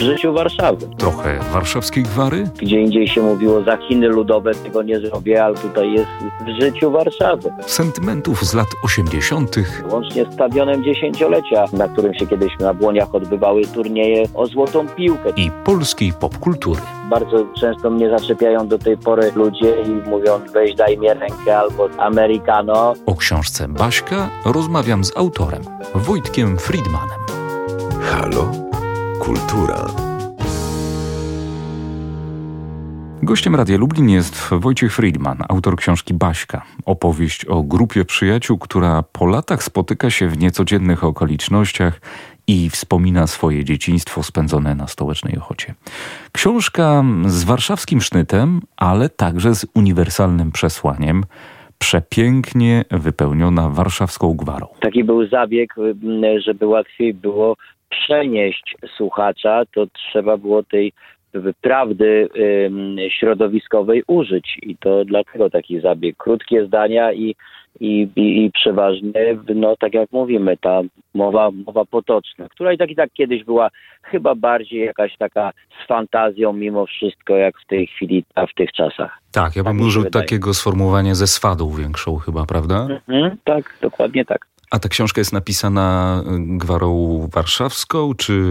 w 0.00 0.02
życiu 0.02 0.32
Warszawy. 0.32 0.88
Trochę 0.98 1.38
warszawskiej 1.52 2.02
gwary? 2.02 2.50
Gdzie 2.58 2.80
indziej 2.80 3.08
się 3.08 3.22
mówiło 3.22 3.62
za 3.62 3.76
Chiny 3.76 4.08
ludowe 4.08 4.54
tego 4.54 4.82
nie 4.82 5.00
zrobię, 5.00 5.44
ale 5.44 5.54
tutaj 5.54 5.92
jest 5.92 6.10
w 6.46 6.60
życiu 6.62 6.90
Warszawy. 6.90 7.52
Sentymentów 7.66 8.44
z 8.44 8.54
lat 8.54 8.66
80. 8.84 9.56
Łącznie 9.90 10.24
z 10.24 10.34
stadionem 10.34 10.84
dziesięciolecia, 10.84 11.64
na 11.72 11.88
którym 11.88 12.14
się 12.14 12.26
kiedyś 12.26 12.58
na 12.60 12.74
Błoniach 12.74 13.14
odbywały 13.14 13.62
turnieje 13.66 14.24
o 14.34 14.46
złotą 14.46 14.88
piłkę. 14.88 15.30
I 15.36 15.50
polskiej 15.64 16.12
popkultury. 16.12 16.80
Bardzo 17.10 17.46
często 17.60 17.90
mnie 17.90 18.10
zaczepiają 18.10 18.68
do 18.68 18.78
tej 18.78 18.96
pory 18.98 19.32
ludzie 19.34 19.82
i 19.82 20.08
mówią 20.10 20.40
weź 20.54 20.74
daj 20.74 20.98
mi 20.98 21.08
rękę 21.08 21.58
albo 21.58 21.88
americano. 21.98 22.94
O 23.06 23.14
książce 23.14 23.68
Baśka 23.68 24.30
rozmawiam 24.44 25.04
z 25.04 25.16
autorem, 25.16 25.62
Wojtkiem 25.94 26.58
Friedmanem. 26.58 27.20
Halo? 28.02 28.69
Kultura. 29.20 29.86
Gościem 33.22 33.54
Radia 33.54 33.78
Lublin 33.78 34.08
jest 34.08 34.48
Wojciech 34.52 34.92
Friedman, 34.92 35.38
autor 35.48 35.76
książki 35.76 36.14
Baśka. 36.14 36.62
Opowieść 36.86 37.44
o 37.44 37.62
grupie 37.62 38.04
przyjaciół, 38.04 38.58
która 38.58 39.02
po 39.12 39.26
latach 39.26 39.62
spotyka 39.62 40.10
się 40.10 40.28
w 40.28 40.38
niecodziennych 40.38 41.04
okolicznościach 41.04 42.00
i 42.46 42.70
wspomina 42.70 43.26
swoje 43.26 43.64
dzieciństwo 43.64 44.22
spędzone 44.22 44.74
na 44.74 44.86
stołecznej 44.86 45.38
Ochocie. 45.38 45.74
Książka 46.32 47.04
z 47.26 47.44
warszawskim 47.44 48.00
sznytem, 48.00 48.60
ale 48.76 49.08
także 49.08 49.54
z 49.54 49.66
uniwersalnym 49.74 50.52
przesłaniem 50.52 51.24
przepięknie 51.78 52.84
wypełniona 52.90 53.70
warszawską 53.70 54.34
gwarą. 54.34 54.66
Taki 54.80 55.04
był 55.04 55.28
zabieg, 55.28 55.74
żeby 56.46 56.66
łatwiej 56.66 57.14
było 57.14 57.56
przenieść 57.90 58.76
słuchacza, 58.96 59.62
to 59.74 59.86
trzeba 59.86 60.36
było 60.36 60.62
tej 60.62 60.92
prawdy 61.60 62.28
środowiskowej 63.18 64.02
użyć 64.06 64.58
i 64.62 64.76
to 64.76 65.04
dlatego 65.04 65.50
taki 65.50 65.80
zabieg. 65.80 66.16
Krótkie 66.16 66.66
zdania 66.66 67.12
i, 67.12 67.34
i, 67.80 68.08
i, 68.16 68.50
przeważnie, 68.54 69.12
no 69.54 69.76
tak 69.76 69.94
jak 69.94 70.12
mówimy, 70.12 70.56
ta 70.56 70.80
mowa, 71.14 71.50
mowa 71.50 71.84
potoczna, 71.84 72.48
która 72.48 72.72
i 72.72 72.78
tak 72.78 72.90
i 72.90 72.96
tak 72.96 73.10
kiedyś 73.12 73.44
była 73.44 73.70
chyba 74.02 74.34
bardziej 74.34 74.86
jakaś 74.86 75.16
taka 75.16 75.52
z 75.84 75.86
fantazją 75.86 76.52
mimo 76.52 76.86
wszystko, 76.86 77.36
jak 77.36 77.54
w 77.60 77.66
tej 77.66 77.86
chwili, 77.86 78.24
a 78.34 78.46
w 78.46 78.54
tych 78.54 78.72
czasach. 78.72 79.18
Tak, 79.32 79.56
ja 79.56 79.64
bym 79.64 79.78
tak 79.78 79.86
użył 79.86 80.04
takiego 80.04 80.54
sformułowania 80.54 81.14
ze 81.14 81.26
swadą 81.26 81.70
większą 81.70 82.16
chyba, 82.16 82.46
prawda? 82.46 82.88
Mhm, 83.08 83.36
tak, 83.44 83.78
dokładnie 83.82 84.24
tak. 84.24 84.46
A 84.70 84.78
ta 84.78 84.88
książka 84.88 85.20
jest 85.20 85.32
napisana 85.32 86.22
y, 86.22 86.58
gwarą 86.58 87.18
warszawską, 87.32 88.14
czy 88.14 88.42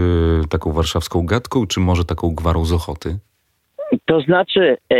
taką 0.49 0.71
warszawską 0.71 1.25
gadką, 1.25 1.67
czy 1.67 1.79
może 1.79 2.05
taką 2.05 2.35
gwarą 2.35 2.65
z 2.65 2.73
Ochoty? 2.73 3.19
To 4.05 4.21
znaczy, 4.21 4.77
e, 4.93 4.95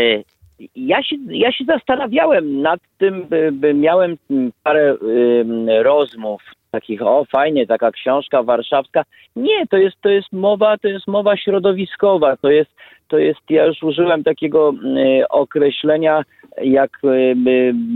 ja 0.76 1.04
się, 1.04 1.16
ja 1.28 1.52
się 1.52 1.66
zastanawiałem 1.66 2.62
nad 2.62 2.80
tym, 2.98 3.28
by, 3.28 3.52
by 3.52 3.74
miałem 3.74 4.18
parę 4.64 4.98
rozmów 5.84 6.42
takich, 6.72 7.02
o 7.02 7.26
fajnie, 7.26 7.68
taka 7.68 7.92
książka 7.92 8.44
warszawska. 8.44 9.04
Nie, 9.36 9.68
to 9.68 9.78
jest, 9.78 10.02
to 10.02 10.10
jest 10.10 10.32
mowa, 10.32 10.78
to 10.78 10.88
jest 10.88 11.08
mowa 11.08 11.38
środowiskowa, 11.38 12.38
to 12.38 12.50
jest, 12.50 12.72
to 13.08 13.18
jest, 13.18 13.40
ja 13.50 13.66
już 13.66 13.84
użyłem 13.84 14.24
takiego 14.24 14.74
y, 15.22 15.28
określenia 15.28 16.24
jak 16.62 16.92
y, 17.04 17.36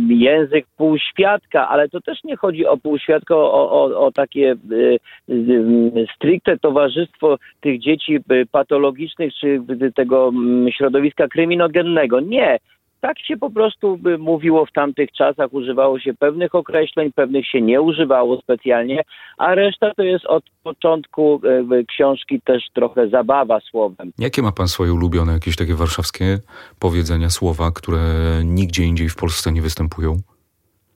język 0.07 0.65
półświadka, 0.77 1.69
ale 1.69 1.89
to 1.89 2.02
też 2.02 2.23
nie 2.23 2.35
chodzi 2.35 2.65
o 2.65 2.77
półświadka, 2.77 3.35
o, 3.35 3.71
o, 3.71 4.05
o 4.05 4.11
takie 4.11 4.55
y, 4.71 6.08
stricte 6.15 6.58
towarzystwo 6.58 7.37
tych 7.61 7.80
dzieci 7.80 8.19
patologicznych 8.52 9.33
czy 9.33 9.61
tego 9.95 10.31
środowiska 10.77 11.27
kryminogennego. 11.27 12.19
Nie, 12.19 12.58
tak 13.03 13.19
się 13.19 13.37
po 13.37 13.49
prostu 13.49 13.97
by 13.97 14.17
mówiło 14.17 14.65
w 14.65 14.71
tamtych 14.71 15.11
czasach, 15.11 15.53
używało 15.53 15.99
się 15.99 16.14
pewnych 16.14 16.55
określeń, 16.55 17.11
pewnych 17.15 17.47
się 17.47 17.61
nie 17.61 17.81
używało 17.81 18.41
specjalnie, 18.41 19.02
a 19.37 19.55
reszta 19.55 19.93
to 19.93 20.03
jest 20.03 20.25
od 20.25 20.43
początku 20.64 21.42
książki 21.87 22.42
też 22.42 22.63
trochę 22.73 23.09
zabawa 23.09 23.59
słowem. 23.59 24.11
Jakie 24.19 24.42
ma 24.42 24.52
pan 24.52 24.67
swoje 24.67 24.93
ulubione, 24.93 25.33
jakieś 25.33 25.55
takie 25.55 25.73
warszawskie 25.73 26.37
powiedzenia, 26.80 27.30
słowa, 27.30 27.71
które 27.75 27.99
nigdzie 28.43 28.83
indziej 28.83 29.09
w 29.09 29.15
Polsce 29.15 29.52
nie 29.52 29.61
występują? 29.61 30.17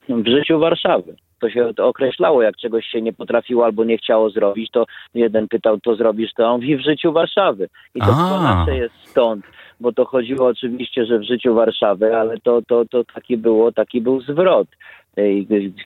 W 0.08 0.28
życiu 0.28 0.58
Warszawy 0.58 1.16
to 1.40 1.50
się 1.50 1.72
określało, 1.78 2.42
jak 2.42 2.56
czegoś 2.56 2.86
się 2.86 3.02
nie 3.02 3.12
potrafiło 3.12 3.64
albo 3.64 3.84
nie 3.84 3.98
chciało 3.98 4.30
zrobić, 4.30 4.70
to 4.70 4.86
jeden 5.14 5.48
pytał, 5.48 5.80
to 5.80 5.96
zrobisz, 5.96 6.32
to 6.36 6.46
on 6.46 6.60
mówi 6.60 6.76
w 6.76 6.80
życiu 6.80 7.12
Warszawy. 7.12 7.68
I 7.94 8.00
to 8.00 8.72
jest 8.72 8.94
stąd 9.04 9.44
bo 9.80 9.92
to 9.92 10.04
chodziło 10.04 10.46
oczywiście, 10.46 11.06
że 11.06 11.18
w 11.18 11.22
życiu 11.22 11.54
Warszawy, 11.54 12.16
ale 12.16 12.38
to, 12.40 12.62
to, 12.62 12.84
to 12.84 13.04
taki 13.04 13.36
było, 13.36 13.72
taki 13.72 14.00
był 14.00 14.20
zwrot. 14.20 14.68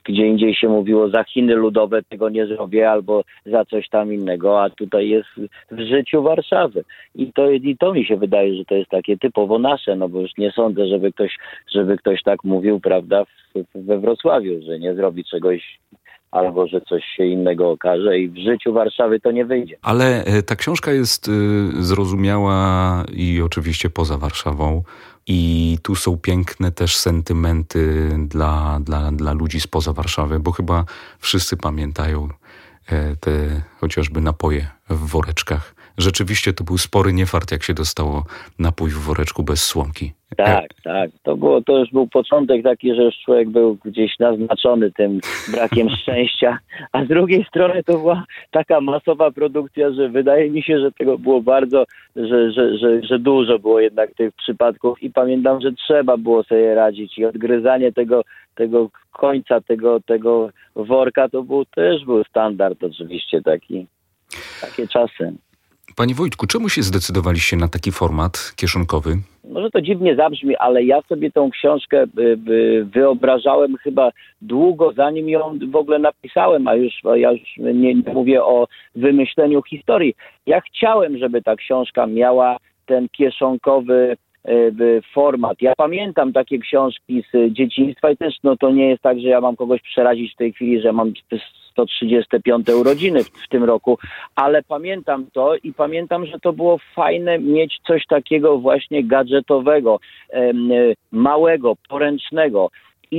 Gdzie 0.03 0.27
indziej 0.27 0.55
się 0.55 0.69
mówiło 0.69 1.09
za 1.09 1.23
Chiny 1.23 1.55
ludowe 1.55 2.03
tego 2.03 2.29
nie 2.29 2.45
zrobię 2.45 2.91
albo 2.91 3.23
za 3.45 3.65
coś 3.65 3.89
tam 3.89 4.13
innego, 4.13 4.63
a 4.63 4.69
tutaj 4.69 5.09
jest 5.09 5.29
w 5.71 5.79
życiu 5.79 6.23
Warszawy. 6.23 6.83
I 7.15 7.33
to, 7.33 7.51
I 7.51 7.77
to 7.77 7.93
mi 7.93 8.05
się 8.05 8.17
wydaje, 8.17 8.55
że 8.55 8.65
to 8.65 8.75
jest 8.75 8.89
takie 8.89 9.17
typowo 9.17 9.59
nasze, 9.59 9.95
no 9.95 10.09
bo 10.09 10.21
już 10.21 10.37
nie 10.37 10.51
sądzę, 10.51 10.87
żeby 10.87 11.11
ktoś, 11.11 11.37
żeby 11.73 11.97
ktoś 11.97 12.23
tak 12.23 12.43
mówił, 12.43 12.79
prawda, 12.79 13.23
we 13.75 13.99
Wrocławiu, 13.99 14.61
że 14.61 14.79
nie 14.79 14.95
zrobi 14.95 15.25
czegoś 15.25 15.79
albo 16.33 16.67
że 16.67 16.81
coś 16.81 17.03
się 17.17 17.25
innego 17.25 17.71
okaże 17.71 18.19
i 18.19 18.29
w 18.29 18.37
życiu 18.37 18.73
Warszawy 18.73 19.19
to 19.19 19.31
nie 19.31 19.45
wyjdzie. 19.45 19.77
Ale 19.81 20.25
e, 20.25 20.43
ta 20.43 20.55
książka 20.55 20.91
jest 20.91 21.27
e, 21.27 21.31
zrozumiała 21.83 23.03
i 23.13 23.41
oczywiście 23.41 23.89
poza 23.89 24.17
Warszawą. 24.17 24.83
I 25.27 25.77
tu 25.83 25.95
są 25.95 26.17
piękne 26.17 26.71
też 26.71 26.97
sentymenty 26.97 28.09
dla, 28.27 28.79
dla, 28.81 29.11
dla 29.11 29.33
ludzi 29.33 29.59
spoza 29.59 29.93
Warszawy, 29.93 30.39
bo 30.39 30.51
chyba 30.51 30.85
wszyscy 31.19 31.57
pamiętają 31.57 32.27
e, 32.89 33.15
te 33.15 33.31
chociażby 33.79 34.21
napoje 34.21 34.67
w 34.89 35.07
woreczkach 35.07 35.75
rzeczywiście 35.97 36.53
to 36.53 36.63
był 36.63 36.77
spory 36.77 37.13
niefart, 37.13 37.51
jak 37.51 37.63
się 37.63 37.73
dostało 37.73 38.25
napój 38.59 38.89
w 38.89 38.97
woreczku 38.97 39.43
bez 39.43 39.63
słomki. 39.63 40.13
Tak, 40.37 40.67
tak. 40.83 41.11
To, 41.23 41.37
było, 41.37 41.61
to 41.61 41.77
już 41.77 41.91
był 41.91 42.07
początek 42.07 42.63
taki, 42.63 42.95
że 42.95 43.03
już 43.03 43.15
człowiek 43.25 43.49
był 43.49 43.77
gdzieś 43.85 44.19
naznaczony 44.19 44.91
tym 44.91 45.19
brakiem 45.51 45.89
szczęścia, 46.01 46.59
a 46.91 47.05
z 47.05 47.07
drugiej 47.07 47.45
strony 47.45 47.83
to 47.83 47.97
była 47.97 48.23
taka 48.51 48.81
masowa 48.81 49.31
produkcja, 49.31 49.91
że 49.91 50.09
wydaje 50.09 50.49
mi 50.49 50.63
się, 50.63 50.79
że 50.79 50.91
tego 50.91 51.17
było 51.17 51.41
bardzo, 51.41 51.85
że, 52.15 52.51
że, 52.51 52.77
że, 52.77 53.03
że 53.03 53.19
dużo 53.19 53.59
było 53.59 53.79
jednak 53.79 54.13
tych 54.15 54.33
przypadków 54.33 55.03
i 55.03 55.09
pamiętam, 55.09 55.61
że 55.61 55.71
trzeba 55.71 56.17
było 56.17 56.43
sobie 56.43 56.75
radzić 56.75 57.17
i 57.17 57.25
odgryzanie 57.25 57.91
tego, 57.91 58.21
tego 58.55 58.89
końca, 59.11 59.61
tego, 59.61 59.99
tego 59.99 60.49
worka 60.75 61.29
to 61.29 61.43
był 61.43 61.65
też 61.65 62.05
był 62.05 62.23
standard 62.23 62.83
oczywiście 62.83 63.41
taki. 63.41 63.87
Takie 64.61 64.87
czasy. 64.87 65.33
Panie 65.95 66.15
Wojtku, 66.15 66.47
czemu 66.47 66.69
się 66.69 66.83
zdecydowaliście 66.83 67.57
na 67.57 67.67
taki 67.67 67.91
format 67.91 68.53
kieszonkowy? 68.55 69.17
Może 69.49 69.69
to 69.69 69.81
dziwnie 69.81 70.15
zabrzmi, 70.15 70.55
ale 70.55 70.83
ja 70.83 71.01
sobie 71.01 71.31
tą 71.31 71.51
książkę 71.51 72.03
y, 72.03 72.21
y, 72.49 72.85
wyobrażałem 72.85 73.77
chyba 73.77 74.11
długo, 74.41 74.93
zanim 74.93 75.29
ją 75.29 75.59
w 75.71 75.75
ogóle 75.75 75.99
napisałem, 75.99 76.67
a 76.67 76.75
już 76.75 76.93
ja 77.15 77.31
już 77.31 77.57
nie, 77.57 77.73
nie 77.73 78.13
mówię 78.13 78.43
o 78.43 78.67
wymyśleniu 78.95 79.61
historii. 79.61 80.15
Ja 80.45 80.61
chciałem, 80.61 81.17
żeby 81.17 81.41
ta 81.41 81.55
książka 81.55 82.07
miała 82.07 82.57
ten 82.85 83.09
kieszonkowy 83.09 84.17
format. 85.13 85.61
Ja 85.61 85.73
pamiętam 85.77 86.33
takie 86.33 86.59
książki 86.59 87.23
z 87.33 87.53
dzieciństwa 87.53 88.11
i 88.11 88.17
też 88.17 88.35
no 88.43 88.57
to 88.57 88.71
nie 88.71 88.89
jest 88.89 89.01
tak, 89.01 89.19
że 89.19 89.27
ja 89.27 89.41
mam 89.41 89.55
kogoś 89.55 89.81
przerazić 89.81 90.33
w 90.33 90.37
tej 90.37 90.53
chwili, 90.53 90.81
że 90.81 90.93
mam 90.93 91.13
135 91.71 92.69
urodziny 92.69 93.23
w, 93.23 93.27
w, 93.27 93.47
tym 93.49 93.63
roku, 93.63 93.97
ale 94.35 94.63
pamiętam 94.63 95.25
to 95.33 95.55
i 95.55 95.73
pamiętam, 95.73 96.25
że 96.25 96.39
to 96.39 96.53
było 96.53 96.77
fajne 96.95 97.39
mieć 97.39 97.79
coś 97.87 98.05
takiego 98.05 98.57
właśnie 98.57 99.03
gadżetowego, 99.03 99.99
e, 100.33 100.53
małego, 101.11 101.75
poręcznego 101.89 102.69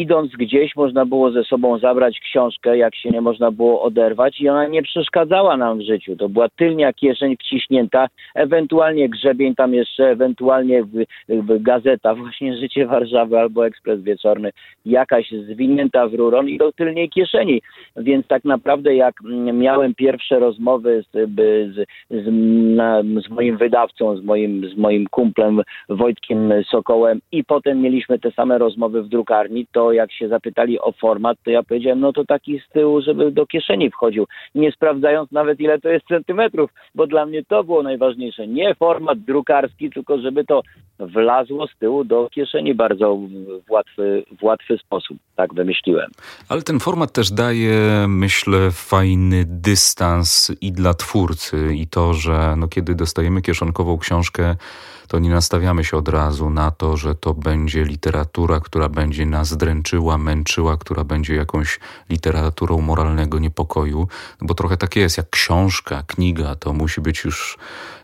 idąc 0.00 0.32
gdzieś 0.32 0.76
można 0.76 1.06
było 1.06 1.30
ze 1.30 1.44
sobą 1.44 1.78
zabrać 1.78 2.20
książkę, 2.20 2.78
jak 2.78 2.96
się 2.96 3.10
nie 3.10 3.20
można 3.20 3.50
było 3.50 3.82
oderwać 3.82 4.40
i 4.40 4.48
ona 4.48 4.66
nie 4.66 4.82
przeszkadzała 4.82 5.56
nam 5.56 5.78
w 5.78 5.82
życiu. 5.82 6.16
To 6.16 6.28
była 6.28 6.48
tylnia 6.48 6.92
kieszeń 6.92 7.36
wciśnięta, 7.36 8.08
ewentualnie 8.34 9.08
grzebień 9.08 9.54
tam 9.54 9.74
jeszcze, 9.74 10.10
ewentualnie 10.10 10.84
gazeta, 11.60 12.14
właśnie 12.24 12.56
Życie 12.56 12.86
Warszawy 12.86 13.38
albo 13.38 13.66
Ekspres 13.66 14.02
Wieczorny, 14.02 14.50
jakaś 14.86 15.30
zwinięta 15.30 16.08
w 16.08 16.14
ruron 16.14 16.48
i 16.48 16.58
do 16.58 16.72
tylnej 16.72 17.08
kieszeni. 17.08 17.62
Więc 17.96 18.26
tak 18.26 18.44
naprawdę 18.44 18.94
jak 18.94 19.14
miałem 19.52 19.94
pierwsze 19.94 20.38
rozmowy 20.38 21.04
z, 21.12 21.30
z, 21.74 21.86
z, 22.10 22.26
na, 22.76 23.02
z 23.02 23.30
moim 23.30 23.56
wydawcą, 23.56 24.16
z 24.16 24.24
moim, 24.24 24.68
z 24.68 24.76
moim 24.76 25.06
kumplem 25.10 25.62
Wojtkiem 25.88 26.52
Sokołem 26.70 27.20
i 27.32 27.44
potem 27.44 27.80
mieliśmy 27.80 28.18
te 28.18 28.30
same 28.30 28.58
rozmowy 28.58 29.02
w 29.02 29.08
drukarni, 29.08 29.66
to 29.72 29.83
jak 29.92 30.12
się 30.12 30.28
zapytali 30.28 30.80
o 30.80 30.92
format, 30.92 31.38
to 31.44 31.50
ja 31.50 31.62
powiedziałem, 31.62 32.00
no 32.00 32.12
to 32.12 32.24
taki 32.24 32.60
z 32.68 32.72
tyłu, 32.72 33.02
żeby 33.02 33.30
do 33.30 33.46
kieszeni 33.46 33.90
wchodził, 33.90 34.26
nie 34.54 34.72
sprawdzając 34.72 35.32
nawet 35.32 35.60
ile 35.60 35.80
to 35.80 35.88
jest 35.88 36.06
centymetrów, 36.06 36.70
bo 36.94 37.06
dla 37.06 37.26
mnie 37.26 37.44
to 37.44 37.64
było 37.64 37.82
najważniejsze. 37.82 38.46
Nie 38.46 38.74
format 38.74 39.18
drukarski, 39.18 39.90
tylko 39.90 40.18
żeby 40.18 40.44
to 40.44 40.62
wlazło 40.98 41.66
z 41.66 41.78
tyłu 41.78 42.04
do 42.04 42.28
kieszeni 42.30 42.74
bardzo 42.74 43.18
w 43.66 43.70
łatwy, 43.70 44.24
w 44.40 44.44
łatwy 44.44 44.78
sposób. 44.78 45.18
Tak 45.36 45.54
wymyśliłem. 45.54 46.10
Ale 46.48 46.62
ten 46.62 46.80
format 46.80 47.12
też 47.12 47.30
daje, 47.30 48.06
myślę, 48.08 48.70
fajny 48.70 49.44
dystans 49.46 50.52
i 50.60 50.72
dla 50.72 50.94
twórcy, 50.94 51.74
i 51.74 51.86
to, 51.86 52.14
że 52.14 52.54
no, 52.56 52.68
kiedy 52.68 52.94
dostajemy 52.94 53.42
kieszonkową 53.42 53.98
książkę, 53.98 54.56
to 55.08 55.18
nie 55.18 55.30
nastawiamy 55.30 55.84
się 55.84 55.96
od 55.96 56.08
razu 56.08 56.50
na 56.50 56.70
to, 56.70 56.96
że 56.96 57.14
to 57.14 57.34
będzie 57.34 57.84
literatura, 57.84 58.60
która 58.60 58.88
będzie 58.88 59.26
nas 59.26 59.56
dręczyła, 59.56 59.73
męczyła, 60.18 60.76
która 60.76 61.04
będzie 61.04 61.34
jakąś 61.34 61.80
literaturą 62.10 62.80
moralnego 62.80 63.38
niepokoju, 63.38 64.08
bo 64.40 64.54
trochę 64.54 64.76
tak 64.76 64.96
jest, 64.96 65.16
jak 65.16 65.30
książka, 65.30 66.02
kniga, 66.06 66.56
to 66.56 66.72
musi 66.72 67.00
być 67.00 67.24
już 67.24 67.58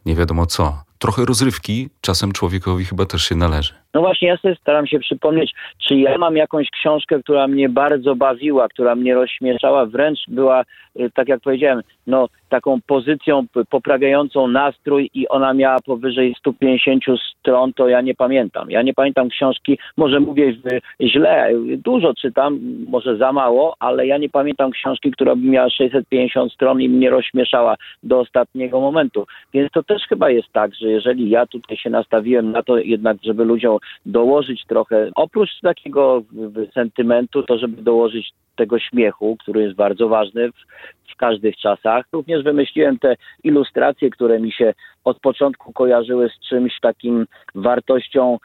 nie 0.06 0.14
wiadomo 0.14 0.46
co. 0.46 0.82
Trochę 0.98 1.24
rozrywki 1.24 1.88
czasem 2.00 2.32
człowiekowi 2.32 2.84
chyba 2.84 3.06
też 3.06 3.22
się 3.22 3.34
należy. 3.34 3.72
No 3.94 4.00
właśnie, 4.00 4.28
ja 4.28 4.36
sobie 4.36 4.56
staram 4.56 4.86
się 4.86 4.98
przypomnieć, 4.98 5.54
czy 5.78 5.96
ja 5.96 6.18
mam 6.18 6.36
jakąś 6.36 6.70
książkę, 6.70 7.22
która 7.22 7.48
mnie 7.48 7.68
bardzo 7.68 8.16
bawiła, 8.16 8.68
która 8.68 8.94
mnie 8.94 9.14
rozśmieszała, 9.14 9.86
wręcz 9.86 10.18
była, 10.28 10.62
y, 11.00 11.10
tak 11.14 11.28
jak 11.28 11.40
powiedziałem, 11.40 11.82
no 12.06 12.28
taką 12.48 12.80
pozycją 12.86 13.46
poprawiającą 13.70 14.48
nastrój 14.48 15.10
i 15.14 15.28
ona 15.28 15.54
miała 15.54 15.80
powyżej 15.86 16.34
150 16.38 17.04
stron, 17.38 17.72
to 17.72 17.88
ja 17.88 18.00
nie 18.00 18.14
pamiętam. 18.14 18.70
Ja 18.70 18.82
nie 18.82 18.94
pamiętam 18.94 19.28
książki, 19.28 19.78
może 19.96 20.20
mówię 20.20 20.56
źle, 21.00 21.50
dużo 21.76 22.14
czytam, 22.14 22.60
może 22.88 23.16
za 23.16 23.32
mało, 23.32 23.76
ale 23.78 24.06
ja 24.06 24.18
nie 24.18 24.28
pamiętam 24.28 24.70
książki, 24.70 25.10
która 25.10 25.36
by 25.36 25.46
miała 25.46 25.70
650 25.70 26.52
stron 26.52 26.80
i 26.80 26.88
mnie 26.88 27.10
rozśmieszała 27.10 27.76
do 28.02 28.20
ostatniego 28.20 28.80
momentu. 28.80 29.26
Więc 29.54 29.72
to 29.72 29.82
też 29.90 30.02
chyba 30.08 30.30
jest 30.30 30.52
tak, 30.52 30.74
że 30.74 30.88
jeżeli 30.88 31.30
ja 31.30 31.46
tutaj 31.46 31.76
się 31.76 31.90
nastawiłem 31.90 32.52
na 32.52 32.62
to 32.62 32.78
jednak, 32.78 33.16
żeby 33.22 33.44
ludziom 33.44 33.78
dołożyć 34.06 34.64
trochę, 34.66 35.10
oprócz 35.14 35.60
takiego 35.62 36.22
sentymentu, 36.74 37.42
to 37.42 37.58
żeby 37.58 37.82
dołożyć 37.82 38.32
tego 38.56 38.78
śmiechu, 38.78 39.36
który 39.40 39.62
jest 39.62 39.76
bardzo 39.76 40.08
ważny 40.08 40.52
w, 40.52 40.54
w 41.12 41.16
każdych 41.16 41.56
czasach. 41.56 42.04
Również 42.12 42.44
wymyśliłem 42.44 42.98
te 42.98 43.16
ilustracje, 43.44 44.10
które 44.10 44.40
mi 44.40 44.52
się 44.52 44.74
od 45.04 45.20
początku 45.20 45.72
kojarzyły 45.72 46.28
z 46.28 46.48
czymś 46.48 46.80
takim 46.80 47.26
wartością 47.54 48.38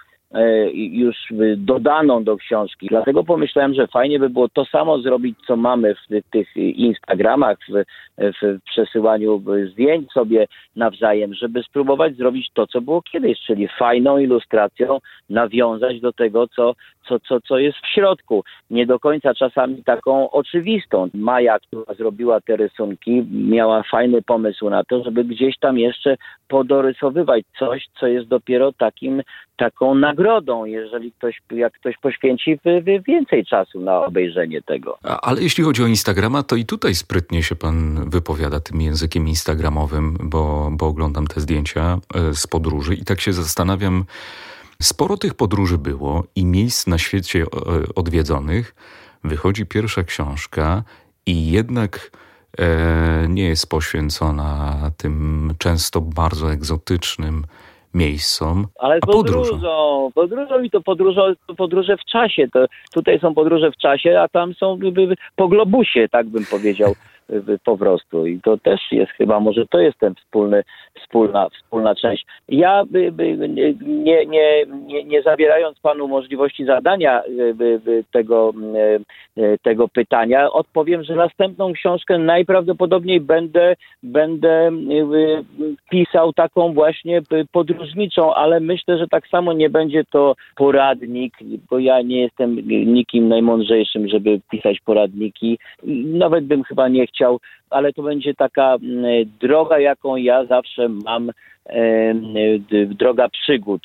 już 0.73 1.15
dodaną 1.57 2.23
do 2.23 2.37
książki. 2.37 2.87
Dlatego 2.87 3.23
pomyślałem, 3.23 3.73
że 3.73 3.87
fajnie 3.87 4.19
by 4.19 4.29
było 4.29 4.49
to 4.49 4.65
samo 4.65 4.99
zrobić, 4.99 5.37
co 5.47 5.55
mamy 5.55 5.95
w 5.95 6.31
tych 6.31 6.57
Instagramach, 6.57 7.57
w, 7.69 7.83
w 8.17 8.63
przesyłaniu 8.65 9.43
zdjęć 9.71 10.11
sobie 10.11 10.47
nawzajem, 10.75 11.33
żeby 11.33 11.63
spróbować 11.63 12.15
zrobić 12.15 12.49
to, 12.53 12.67
co 12.67 12.81
było 12.81 13.01
kiedyś, 13.01 13.39
czyli 13.39 13.67
fajną 13.67 14.17
ilustracją 14.17 14.99
nawiązać 15.29 15.99
do 16.01 16.13
tego, 16.13 16.47
co, 16.47 16.75
co, 17.07 17.19
co, 17.19 17.41
co 17.41 17.57
jest 17.57 17.77
w 17.77 17.93
środku. 17.93 18.43
Nie 18.69 18.85
do 18.85 18.99
końca 18.99 19.33
czasami 19.33 19.83
taką 19.83 20.31
oczywistą. 20.31 21.09
Maja, 21.13 21.59
która 21.59 21.93
zrobiła 21.93 22.41
te 22.41 22.55
rysunki, 22.55 23.23
miała 23.31 23.83
fajny 23.91 24.21
pomysł 24.21 24.69
na 24.69 24.83
to, 24.83 25.03
żeby 25.03 25.23
gdzieś 25.23 25.57
tam 25.59 25.77
jeszcze 25.77 26.17
podorysowywać 26.47 27.43
coś, 27.59 27.87
co 27.99 28.07
jest 28.07 28.27
dopiero 28.27 28.71
takim, 28.71 29.21
taką 29.57 29.95
nagrodą, 29.95 30.65
jeżeli 30.65 31.11
ktoś, 31.11 31.41
jak 31.51 31.73
ktoś 31.73 31.97
poświęci 31.97 32.59
więcej 33.07 33.45
czasu 33.45 33.79
na 33.79 34.05
obejrzenie 34.05 34.61
tego. 34.61 34.97
Ale 35.21 35.41
jeśli 35.41 35.63
chodzi 35.63 35.83
o 35.83 35.87
Instagrama, 35.87 36.43
to 36.43 36.55
i 36.55 36.65
tutaj 36.65 36.95
sprytnie 36.95 37.43
się 37.43 37.55
pan 37.55 38.09
wypowiada 38.09 38.59
tym 38.59 38.81
językiem 38.81 39.27
instagramowym, 39.27 40.17
bo, 40.23 40.69
bo 40.71 40.87
oglądam 40.87 41.27
te 41.27 41.41
zdjęcia 41.41 41.97
e, 42.15 42.33
z 42.33 42.47
podróży 42.47 42.95
i 42.95 43.05
tak 43.05 43.21
się 43.21 43.33
zastanawiam, 43.33 44.05
Sporo 44.81 45.17
tych 45.17 45.33
podróży 45.33 45.77
było 45.77 46.23
i 46.35 46.45
miejsc 46.45 46.87
na 46.87 46.97
świecie 46.97 47.41
e, 47.41 47.45
odwiedzonych. 47.95 48.75
Wychodzi 49.23 49.65
pierwsza 49.65 50.03
książka 50.03 50.83
i 51.25 51.51
jednak 51.51 52.11
e, 52.59 53.25
nie 53.29 53.43
jest 53.43 53.69
poświęcona 53.69 54.75
tym 54.97 55.53
często 55.59 56.01
bardzo 56.01 56.51
egzotycznym 56.51 57.45
miejscom, 57.93 58.67
Ale 58.79 58.95
a 59.01 59.05
podróżą. 59.05 60.11
Podróżą 60.15 60.61
i 60.61 60.69
to 60.69 60.81
podróżo, 60.81 61.33
podróże 61.57 61.97
w 61.97 62.05
czasie. 62.05 62.47
To 62.53 62.65
tutaj 62.93 63.19
są 63.19 63.33
podróże 63.33 63.71
w 63.71 63.77
czasie, 63.77 64.19
a 64.19 64.27
tam 64.27 64.53
są 64.53 64.77
by, 64.77 64.91
by, 64.91 65.15
po 65.35 65.47
globusie, 65.47 66.09
tak 66.09 66.27
bym 66.27 66.45
powiedział 66.45 66.95
po 67.63 67.77
prostu. 67.77 68.27
I 68.27 68.41
to 68.41 68.57
też 68.57 68.81
jest 68.91 69.11
chyba, 69.11 69.39
może 69.39 69.65
to 69.67 69.79
jest 69.79 69.99
ten 69.99 70.15
wspólny, 70.15 70.63
wspólna, 71.01 71.49
wspólna 71.49 71.95
część. 71.95 72.25
Ja 72.49 72.83
by, 72.85 73.11
by, 73.11 73.37
nie, 73.37 74.25
nie, 74.25 74.65
nie, 74.65 75.03
nie 75.03 75.21
zabierając 75.21 75.79
panu 75.79 76.07
możliwości 76.07 76.65
zadania 76.65 77.23
by, 77.55 78.03
tego, 78.11 78.53
tego 79.61 79.87
pytania, 79.87 80.51
odpowiem, 80.51 81.03
że 81.03 81.15
następną 81.15 81.73
książkę 81.73 82.17
najprawdopodobniej 82.17 83.21
będę, 83.21 83.75
będę 84.03 84.71
pisał 85.89 86.33
taką 86.33 86.73
właśnie 86.73 87.21
podróżniczą, 87.51 88.33
ale 88.33 88.59
myślę, 88.59 88.97
że 88.97 89.07
tak 89.07 89.27
samo 89.27 89.53
nie 89.53 89.69
będzie 89.69 90.03
to 90.03 90.35
poradnik, 90.55 91.33
bo 91.69 91.79
ja 91.79 92.01
nie 92.01 92.21
jestem 92.21 92.55
nikim 92.93 93.27
najmądrzejszym, 93.27 94.07
żeby 94.07 94.39
pisać 94.51 94.79
poradniki. 94.85 95.57
Nawet 96.05 96.45
bym 96.45 96.63
chyba 96.63 96.87
nie 96.87 97.07
chciał 97.07 97.14
chciał, 97.15 97.39
ale 97.69 97.93
to 97.93 98.03
będzie 98.03 98.33
taka 98.33 98.75
mm, 98.75 99.03
droga, 99.41 99.79
jaką 99.79 100.15
ja 100.15 100.45
zawsze 100.45 100.89
mam, 100.89 101.31
droga 102.87 103.29
przygód 103.29 103.81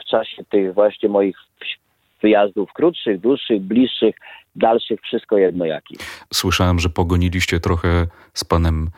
w 0.00 0.04
czasie 0.10 0.44
tych 0.44 0.74
właśnie 0.74 1.08
moich 1.08 1.36
wyjazdów 2.22 2.72
krótszych, 2.72 3.20
dłuższych, 3.20 3.62
bliższych, 3.62 4.14
dalszych, 4.56 5.00
wszystko 5.00 5.38
jedno 5.38 5.64
jakich. 5.64 5.98
Słyszałem, 6.32 6.78
że 6.78 6.88
pogoniliście 6.88 7.60
trochę 7.60 8.06
z 8.34 8.44
panem 8.44 8.90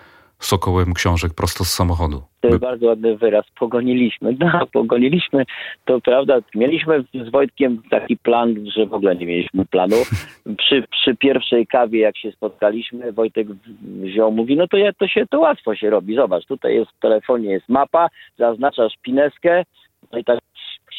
sokołem 0.44 0.94
książek 0.94 1.34
prosto 1.34 1.64
z 1.64 1.68
samochodu. 1.68 2.22
To 2.40 2.48
jest 2.48 2.60
bardzo 2.60 2.86
ładny 2.86 3.16
wyraz. 3.16 3.44
Pogoniliśmy. 3.58 4.36
No, 4.40 4.66
pogoniliśmy. 4.66 5.44
To 5.84 6.00
prawda. 6.00 6.38
Mieliśmy 6.54 7.04
z 7.26 7.30
Wojtkiem 7.30 7.82
taki 7.90 8.16
plan, 8.16 8.54
że 8.76 8.86
w 8.86 8.94
ogóle 8.94 9.16
nie 9.16 9.26
mieliśmy 9.26 9.64
planu. 9.64 9.96
Przy, 10.58 10.84
przy 10.90 11.16
pierwszej 11.16 11.66
kawie, 11.66 12.00
jak 12.00 12.18
się 12.18 12.32
spotkaliśmy, 12.32 13.12
Wojtek 13.12 13.48
wziął, 13.82 14.32
mówi, 14.32 14.56
no 14.56 14.68
to, 14.68 14.76
ja, 14.76 14.92
to 14.92 15.08
się 15.08 15.26
to 15.26 15.40
łatwo 15.40 15.74
się 15.74 15.90
robi. 15.90 16.14
Zobacz, 16.14 16.46
tutaj 16.46 16.74
jest 16.74 16.90
w 16.90 16.98
telefonie 17.00 17.50
jest 17.50 17.68
mapa, 17.68 18.08
zaznaczasz 18.38 18.92
pineskę, 19.02 19.64
no 20.12 20.18
i 20.18 20.24
tak 20.24 20.38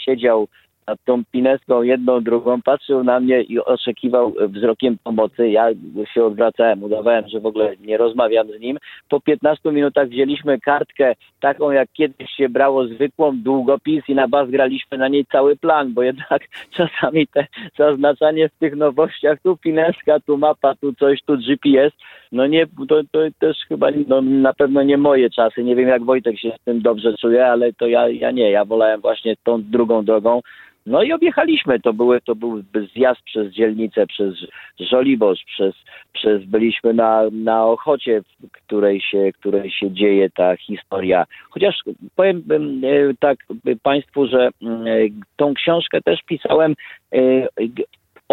siedział 0.06 0.48
nad 0.88 1.00
tą 1.06 1.24
pineską 1.32 1.82
jedną, 1.82 2.22
drugą, 2.22 2.62
patrzył 2.62 3.04
na 3.04 3.20
mnie 3.20 3.42
i 3.42 3.60
oczekiwał 3.60 4.34
wzrokiem 4.48 4.98
pomocy. 5.04 5.50
Ja 5.50 5.70
się 6.14 6.26
odwracałem, 6.26 6.84
udawałem, 6.84 7.28
że 7.28 7.40
w 7.40 7.46
ogóle 7.46 7.76
nie 7.82 7.98
rozmawiam 7.98 8.48
z 8.48 8.60
nim. 8.60 8.78
Po 9.10 9.22
15 9.22 9.72
minutach 9.72 10.10
wzięliśmy 10.10 10.60
kartkę 10.60 11.14
taką, 11.40 11.72
jak 11.72 11.90
kiedyś 11.94 12.32
się 12.32 12.50
brało 12.50 12.88
zwykłą, 12.88 13.42
długopis 13.42 14.04
i 14.08 14.16
na 14.16 14.28
bas 14.28 14.50
graliśmy 14.50 14.98
na 14.98 15.08
niej 15.08 15.26
cały 15.26 15.56
plan, 15.56 15.94
bo 15.94 16.04
jednak 16.04 16.48
czasami 16.78 17.28
te 17.28 17.48
zaznaczanie 17.78 18.50
w 18.50 18.60
tych 18.60 18.76
nowościach, 18.76 19.40
tu 19.44 19.58
pineska, 19.58 20.20
tu 20.20 20.38
mapa, 20.38 20.76
tu 20.76 20.94
coś, 20.94 21.22
tu 21.22 21.38
GPS, 21.38 21.94
no 22.32 22.48
nie, 22.48 22.68
to, 22.90 23.02
to 23.12 23.20
też 23.40 23.58
chyba 23.68 23.88
no, 24.08 24.22
na 24.22 24.54
pewno 24.54 24.84
nie 24.84 24.98
moje 24.98 25.30
czasy. 25.30 25.64
Nie 25.64 25.76
wiem, 25.76 25.88
jak 25.88 26.04
Wojtek 26.04 26.40
się 26.40 26.52
z 26.62 26.64
tym 26.64 26.82
dobrze 26.82 27.18
czuje, 27.18 27.48
ale 27.48 27.74
to 27.74 27.88
ja, 27.88 28.10
ja 28.10 28.32
nie. 28.32 28.52
Ja 28.52 28.66
wolałem 28.66 29.02
właśnie 29.02 29.36
tą 29.44 29.64
drugą 29.64 30.06
drogą. 30.06 30.42
No 30.86 31.04
i 31.04 31.14
objechaliśmy. 31.14 31.80
To, 31.80 31.94
były, 31.94 32.22
to 32.22 32.36
był 32.36 32.64
zjazd 32.94 33.22
przez 33.22 33.54
dzielnicę, 33.54 34.08
przez 34.08 34.36
Żoliborz, 34.80 35.44
przez, 35.46 35.76
przez 36.14 36.46
byliśmy 36.46 36.94
na, 36.94 37.22
na 37.32 37.66
Ochocie, 37.66 38.22
w 38.22 38.52
której 38.52 39.02
się, 39.02 39.32
której 39.40 39.72
się 39.72 39.92
dzieje 39.92 40.30
ta 40.30 40.58
historia. 40.58 41.26
Chociaż 41.50 41.76
powiem 42.16 42.44
e, 42.50 43.14
tak 43.20 43.38
Państwu, 43.84 44.28
że 44.28 44.50
mm, 44.62 44.88
e, 44.88 44.92
tą 45.36 45.54
książkę 45.54 46.02
też 46.02 46.20
pisałem 46.28 46.76
e, 47.14 47.48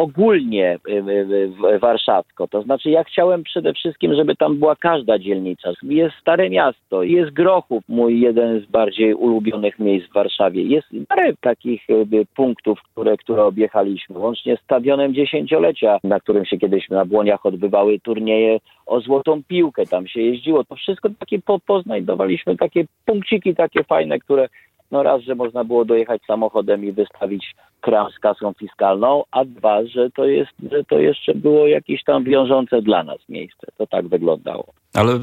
ogólnie 0.00 0.78
y, 0.88 0.92
y, 1.74 1.78
warszawsko. 1.78 2.48
To 2.48 2.62
znaczy 2.62 2.90
ja 2.90 3.04
chciałem 3.04 3.42
przede 3.42 3.72
wszystkim, 3.72 4.14
żeby 4.14 4.36
tam 4.36 4.58
była 4.58 4.76
każda 4.76 5.18
dzielnica. 5.18 5.70
Jest 5.82 6.16
Stare 6.20 6.50
Miasto, 6.50 7.02
jest 7.02 7.30
Grochów, 7.30 7.84
mój 7.88 8.20
jeden 8.20 8.60
z 8.60 8.66
bardziej 8.66 9.14
ulubionych 9.14 9.78
miejsc 9.78 10.08
w 10.08 10.12
Warszawie. 10.12 10.62
Jest 10.62 10.88
parę 11.08 11.32
takich 11.40 11.90
y, 11.90 12.26
punktów, 12.34 12.78
które, 12.82 13.16
które 13.16 13.44
objechaliśmy, 13.44 14.18
łącznie 14.18 14.56
z 14.56 14.60
stadionem 14.60 15.14
dziesięciolecia, 15.14 15.98
na 16.04 16.20
którym 16.20 16.44
się 16.44 16.58
kiedyś 16.58 16.88
na 16.88 17.04
Błoniach 17.04 17.46
odbywały 17.46 18.00
turnieje 18.00 18.58
o 18.86 19.00
złotą 19.00 19.42
piłkę. 19.48 19.86
Tam 19.86 20.06
się 20.06 20.20
jeździło. 20.20 20.64
To 20.64 20.74
wszystko 20.74 21.08
takie 21.18 21.38
po, 21.38 21.58
poznajdowaliśmy, 21.58 22.56
takie 22.56 22.84
punkciki 23.06 23.54
takie 23.54 23.84
fajne, 23.84 24.18
które 24.18 24.48
No 24.90 25.02
raz, 25.02 25.22
że 25.22 25.34
można 25.34 25.64
było 25.64 25.84
dojechać 25.84 26.22
samochodem 26.26 26.84
i 26.84 26.92
wystawić 26.92 27.54
kram 27.80 28.10
z 28.10 28.18
kasą 28.18 28.52
fiskalną, 28.52 29.24
a 29.30 29.44
dwa, 29.44 29.86
że 29.86 30.10
to, 30.10 30.24
jest, 30.24 30.52
że 30.72 30.84
to 30.84 30.98
jeszcze 30.98 31.34
było 31.34 31.66
jakieś 31.66 32.04
tam 32.04 32.24
wiążące 32.24 32.82
dla 32.82 33.04
nas 33.04 33.28
miejsce. 33.28 33.66
To 33.76 33.86
tak 33.86 34.08
wyglądało. 34.08 34.79
Ale 34.94 35.18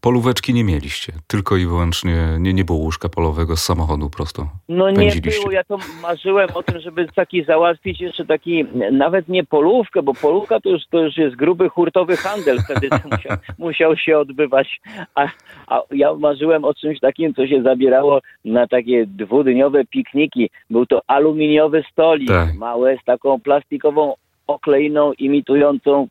polóweczki 0.00 0.54
nie 0.54 0.64
mieliście, 0.64 1.12
tylko 1.26 1.56
i 1.56 1.66
wyłącznie 1.66 2.14
nie, 2.38 2.52
nie 2.52 2.64
było 2.64 2.78
łóżka 2.78 3.08
polowego 3.08 3.56
z 3.56 3.64
samochodu 3.64 4.10
prosto. 4.10 4.48
No 4.68 4.90
nie 4.90 5.12
było, 5.22 5.50
ja 5.50 5.64
to 5.64 5.78
marzyłem 6.02 6.48
o 6.54 6.62
tym, 6.62 6.80
żeby 6.80 7.08
taki 7.14 7.44
załatwić 7.44 8.00
jeszcze 8.00 8.24
taki, 8.24 8.64
nawet 8.92 9.28
nie 9.28 9.44
polówkę, 9.44 10.02
bo 10.02 10.14
polówka 10.14 10.60
to 10.60 10.68
już, 10.68 10.82
to 10.90 10.98
już 10.98 11.16
jest 11.16 11.36
gruby 11.36 11.68
hurtowy 11.68 12.16
handel, 12.16 12.58
wtedy 12.62 12.88
musiał, 13.12 13.36
musiał 13.58 13.96
się 13.96 14.18
odbywać, 14.18 14.80
a, 15.14 15.28
a 15.66 15.82
ja 15.90 16.14
marzyłem 16.14 16.64
o 16.64 16.74
czymś 16.74 17.00
takim, 17.00 17.34
co 17.34 17.46
się 17.46 17.62
zabierało 17.62 18.20
na 18.44 18.66
takie 18.66 19.06
dwudniowe 19.06 19.84
pikniki. 19.84 20.50
Był 20.70 20.86
to 20.86 21.02
aluminiowy 21.06 21.84
stolik, 21.92 22.28
tak. 22.28 22.54
małe, 22.54 22.96
z 23.02 23.04
taką 23.04 23.40
plastikową 23.40 24.14
okleiną 24.54 25.12
imitującą 25.12 26.08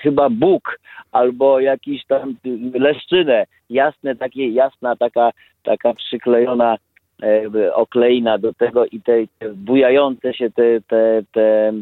chyba 0.00 0.30
Bóg 0.30 0.78
albo 1.12 1.60
jakiś 1.60 2.06
tam 2.06 2.36
leszczynę. 2.74 3.46
Jasne, 3.70 4.16
takie, 4.16 4.48
jasna 4.48 4.96
taka, 4.96 5.30
taka 5.62 5.94
przyklejona 5.94 6.76
E, 7.22 7.74
okleina 7.74 8.38
do 8.38 8.52
tego 8.52 8.86
i 8.86 9.00
te, 9.00 9.26
te 9.38 9.48
bujające 9.54 10.34
się 10.34 10.50
te, 10.50 10.80
te, 10.80 11.22
te 11.32 11.72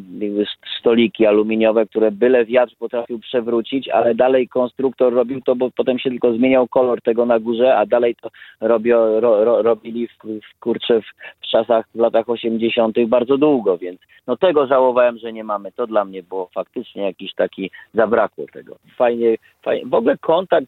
stoliki 0.81 1.27
aluminiowe, 1.27 1.87
które 1.87 2.11
byle 2.11 2.45
wiatr 2.45 2.75
potrafił 2.79 3.19
przewrócić, 3.19 3.89
ale 3.89 4.15
dalej 4.15 4.49
konstruktor 4.49 5.15
robił 5.15 5.41
to, 5.41 5.57
bo 5.57 5.71
potem 5.71 5.99
się 5.99 6.11
tylko 6.11 6.33
zmieniał 6.33 6.69
kolor 6.69 7.03
tego 7.03 7.27
na 7.27 7.39
górze, 7.39 7.77
a 7.77 7.87
dalej 7.87 8.15
to 8.23 8.31
robio, 8.61 9.21
ro, 9.21 9.45
ro, 9.45 9.63
robili 9.63 10.09
w, 10.09 10.13
w 10.25 10.61
kurcze 10.61 11.01
w, 11.01 11.05
w 11.41 11.47
czasach 11.47 11.87
w 11.95 11.99
latach 11.99 12.29
80. 12.29 12.97
bardzo 13.07 13.39
długo, 13.39 13.79
więc 13.79 14.01
no 14.27 14.37
tego 14.37 14.67
żałowałem, 14.67 15.19
że 15.19 15.33
nie 15.33 15.45
mamy. 15.45 15.73
To 15.73 15.87
dla 15.87 16.05
mnie 16.05 16.23
było 16.23 16.51
faktycznie 16.55 17.03
jakiś 17.03 17.35
taki 17.35 17.71
zabrakło 17.95 18.45
tego. 18.53 18.77
Fajnie, 18.97 19.37
fajnie. 19.63 19.87
W 19.87 19.95
ogóle 19.95 20.17
kontakt, 20.19 20.67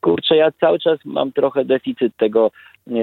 kurczę, 0.00 0.36
ja 0.36 0.50
cały 0.60 0.78
czas 0.78 0.98
mam 1.04 1.32
trochę 1.32 1.64
deficyt 1.64 2.16
tego 2.16 2.50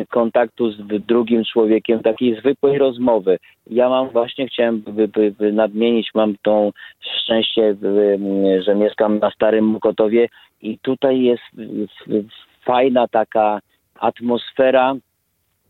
kontaktu 0.09 0.71
z 0.71 1.05
drugim 1.05 1.45
człowiekiem, 1.45 1.99
takiej 1.99 2.39
zwykłej 2.39 2.77
rozmowy. 2.77 3.39
Ja 3.67 3.89
mam 3.89 4.09
właśnie, 4.09 4.47
chciałem 4.47 4.81
by, 4.81 5.07
by, 5.07 5.31
by 5.31 5.53
nadmienić, 5.53 6.09
mam 6.15 6.35
tą 6.41 6.71
szczęście, 7.01 7.75
że 8.65 8.75
mieszkam 8.75 9.19
na 9.19 9.31
Starym 9.31 9.65
Mokotowie 9.65 10.29
i 10.61 10.79
tutaj 10.79 11.21
jest 11.21 11.43
fajna 12.65 13.07
taka 13.07 13.59
atmosfera 13.99 14.95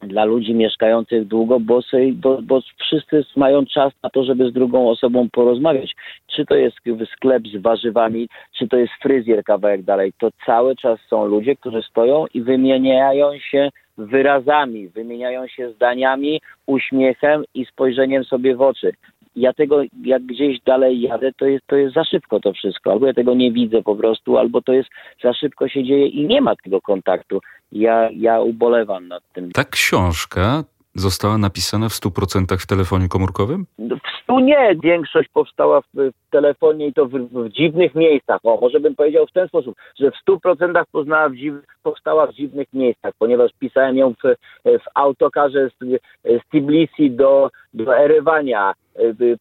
dla 0.01 0.25
ludzi 0.25 0.53
mieszkających 0.53 1.27
długo, 1.27 1.59
bo, 1.59 1.81
sobie, 1.81 2.13
bo, 2.13 2.41
bo, 2.41 2.61
wszyscy 2.77 3.25
mają 3.35 3.65
czas 3.65 3.93
na 4.03 4.09
to, 4.09 4.23
żeby 4.23 4.49
z 4.49 4.53
drugą 4.53 4.89
osobą 4.89 5.27
porozmawiać. 5.31 5.95
Czy 6.27 6.45
to 6.45 6.55
jest 6.55 6.77
sklep 7.13 7.47
z 7.47 7.61
warzywami, 7.61 8.29
czy 8.57 8.67
to 8.67 8.77
jest 8.77 8.93
fryzjer 9.01 9.43
kawałek 9.43 9.83
dalej, 9.83 10.13
to 10.19 10.29
cały 10.45 10.75
czas 10.75 10.99
są 11.09 11.25
ludzie, 11.25 11.55
którzy 11.55 11.81
stoją 11.81 12.25
i 12.33 12.41
wymieniają 12.41 13.39
się 13.39 13.69
wyrazami, 13.99 14.87
wymieniają 14.87 15.47
się 15.47 15.71
zdaniami, 15.71 16.41
uśmiechem 16.65 17.43
i 17.53 17.65
spojrzeniem 17.65 18.23
sobie 18.23 18.55
w 18.55 18.61
oczy. 18.61 18.93
Ja 19.35 19.53
tego, 19.53 19.81
jak 20.03 20.23
gdzieś 20.23 20.61
dalej 20.61 21.01
jadę, 21.01 21.31
to 21.37 21.45
jest, 21.45 21.67
to 21.67 21.75
jest 21.75 21.93
za 21.93 22.03
szybko 22.03 22.39
to 22.39 22.53
wszystko. 22.53 22.91
Albo 22.91 23.07
ja 23.07 23.13
tego 23.13 23.33
nie 23.33 23.51
widzę 23.51 23.81
po 23.81 23.95
prostu, 23.95 24.37
albo 24.37 24.61
to 24.61 24.73
jest 24.73 24.89
za 25.23 25.33
szybko 25.33 25.67
się 25.67 25.83
dzieje 25.83 26.07
i 26.07 26.27
nie 26.27 26.41
ma 26.41 26.55
tego 26.55 26.81
kontaktu. 26.81 27.41
Ja, 27.71 28.09
ja 28.13 28.41
ubolewam 28.41 29.07
nad 29.07 29.23
tym. 29.33 29.51
Ta 29.51 29.63
książka 29.63 30.63
została 30.95 31.37
napisana 31.37 31.89
w 31.89 31.93
100% 31.93 32.57
w 32.57 32.67
telefonie 32.67 33.07
komórkowym? 33.07 33.65
W 33.79 34.23
stu 34.23 34.39
nie. 34.39 34.75
Większość 34.83 35.29
powstała 35.33 35.81
w, 35.81 35.85
w 35.93 36.29
telefonie 36.31 36.87
i 36.87 36.93
to 36.93 37.05
w, 37.05 37.11
w, 37.11 37.49
dziwnych 37.49 37.95
miejscach. 37.95 38.39
O, 38.43 38.59
może 38.61 38.79
bym 38.79 38.95
powiedział 38.95 39.27
w 39.27 39.31
ten 39.31 39.47
sposób, 39.47 39.75
że 39.99 40.11
w 40.11 40.29
100% 40.29 40.83
poznała 40.91 41.29
w 41.29 41.35
dziw, 41.35 41.53
powstała 41.83 42.27
w 42.27 42.33
dziwnych 42.33 42.67
miejscach, 42.73 43.13
ponieważ 43.19 43.51
pisałem 43.59 43.97
ją 43.97 44.13
w, 44.13 44.35
w 44.65 44.85
autokarze 44.95 45.69
z, 45.69 46.01
z 46.23 46.49
Tbilisi 46.51 47.11
do, 47.11 47.49
do 47.73 47.97
Erywania, 47.97 48.73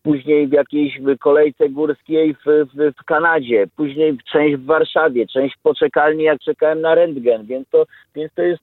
później 0.02 0.48
w 0.48 0.52
jakiejś 0.52 0.98
kolejce 1.20 1.68
górskiej 1.68 2.34
w, 2.34 2.44
w, 2.44 2.92
w, 3.00 3.04
Kanadzie, 3.04 3.66
później 3.76 4.18
część 4.32 4.56
w 4.56 4.64
Warszawie, 4.64 5.26
część 5.26 5.56
w 5.56 5.62
poczekalni, 5.62 6.24
jak 6.24 6.40
czekałem 6.40 6.80
na 6.80 6.94
rentgen, 6.94 7.46
więc 7.46 7.68
to, 7.68 7.84
więc 8.14 8.32
to 8.34 8.42
jest, 8.42 8.62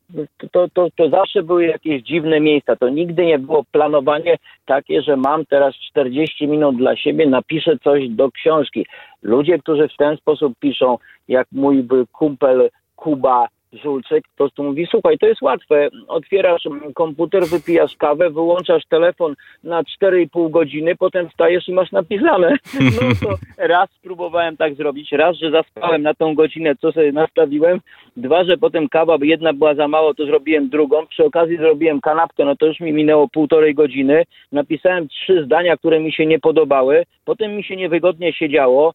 to, 0.51 0.67
to, 0.73 0.87
to 0.95 1.09
zawsze 1.09 1.43
były 1.43 1.65
jakieś 1.65 2.03
dziwne 2.03 2.39
miejsca, 2.39 2.75
to 2.75 2.89
nigdy 2.89 3.25
nie 3.25 3.39
było 3.39 3.63
planowanie 3.71 4.37
takie, 4.65 5.01
że 5.01 5.17
mam 5.17 5.45
teraz 5.45 5.75
40 5.75 6.47
minut 6.47 6.77
dla 6.77 6.95
siebie, 6.95 7.27
napiszę 7.27 7.77
coś 7.83 8.09
do 8.09 8.31
książki. 8.31 8.85
Ludzie, 9.23 9.59
którzy 9.59 9.87
w 9.87 9.97
ten 9.97 10.17
sposób 10.17 10.53
piszą, 10.59 10.97
jak 11.27 11.47
mój 11.51 11.87
kumpel 12.11 12.69
Kuba 12.95 13.47
Żulczyk 13.83 14.23
po 14.27 14.37
prostu 14.37 14.63
mówi, 14.63 14.87
słuchaj, 14.91 15.17
to 15.17 15.27
jest 15.27 15.41
łatwe, 15.41 15.89
otwierasz 16.07 16.63
komputer, 16.95 17.45
wypijasz 17.45 17.95
kawę, 17.95 18.29
wyłączasz 18.29 18.85
telefon 18.89 19.35
na 19.63 19.83
4,5 19.83 20.51
godziny, 20.51 20.95
potem 20.95 21.29
wstajesz 21.29 21.67
i 21.67 21.73
masz 21.73 21.91
napisane. 21.91 22.55
No 22.95 23.27
to 23.29 23.35
raz 23.57 23.89
spróbowałem 23.89 24.57
tak 24.57 24.75
zrobić, 24.75 25.11
raz, 25.11 25.37
że 25.37 25.51
zaspałem 25.51 26.01
na 26.01 26.13
tą 26.13 26.35
godzinę, 26.35 26.75
co 26.75 26.91
sobie 26.91 27.11
nastawiłem, 27.11 27.79
dwa, 28.17 28.43
że 28.43 28.57
potem 28.57 28.89
kawa, 28.89 29.17
jedna 29.21 29.53
była 29.53 29.75
za 29.75 29.87
mało, 29.87 30.13
to 30.13 30.25
zrobiłem 30.25 30.69
drugą, 30.69 31.07
przy 31.07 31.25
okazji 31.25 31.57
zrobiłem 31.57 32.01
kanapkę, 32.01 32.45
no 32.45 32.55
to 32.55 32.65
już 32.65 32.79
mi 32.79 32.93
minęło 32.93 33.27
półtorej 33.29 33.75
godziny, 33.75 34.23
napisałem 34.51 35.07
trzy 35.07 35.43
zdania, 35.45 35.77
które 35.77 35.99
mi 35.99 36.11
się 36.11 36.25
nie 36.25 36.39
podobały, 36.39 37.03
potem 37.25 37.55
mi 37.55 37.63
się 37.63 37.75
niewygodnie 37.75 38.33
siedziało, 38.33 38.93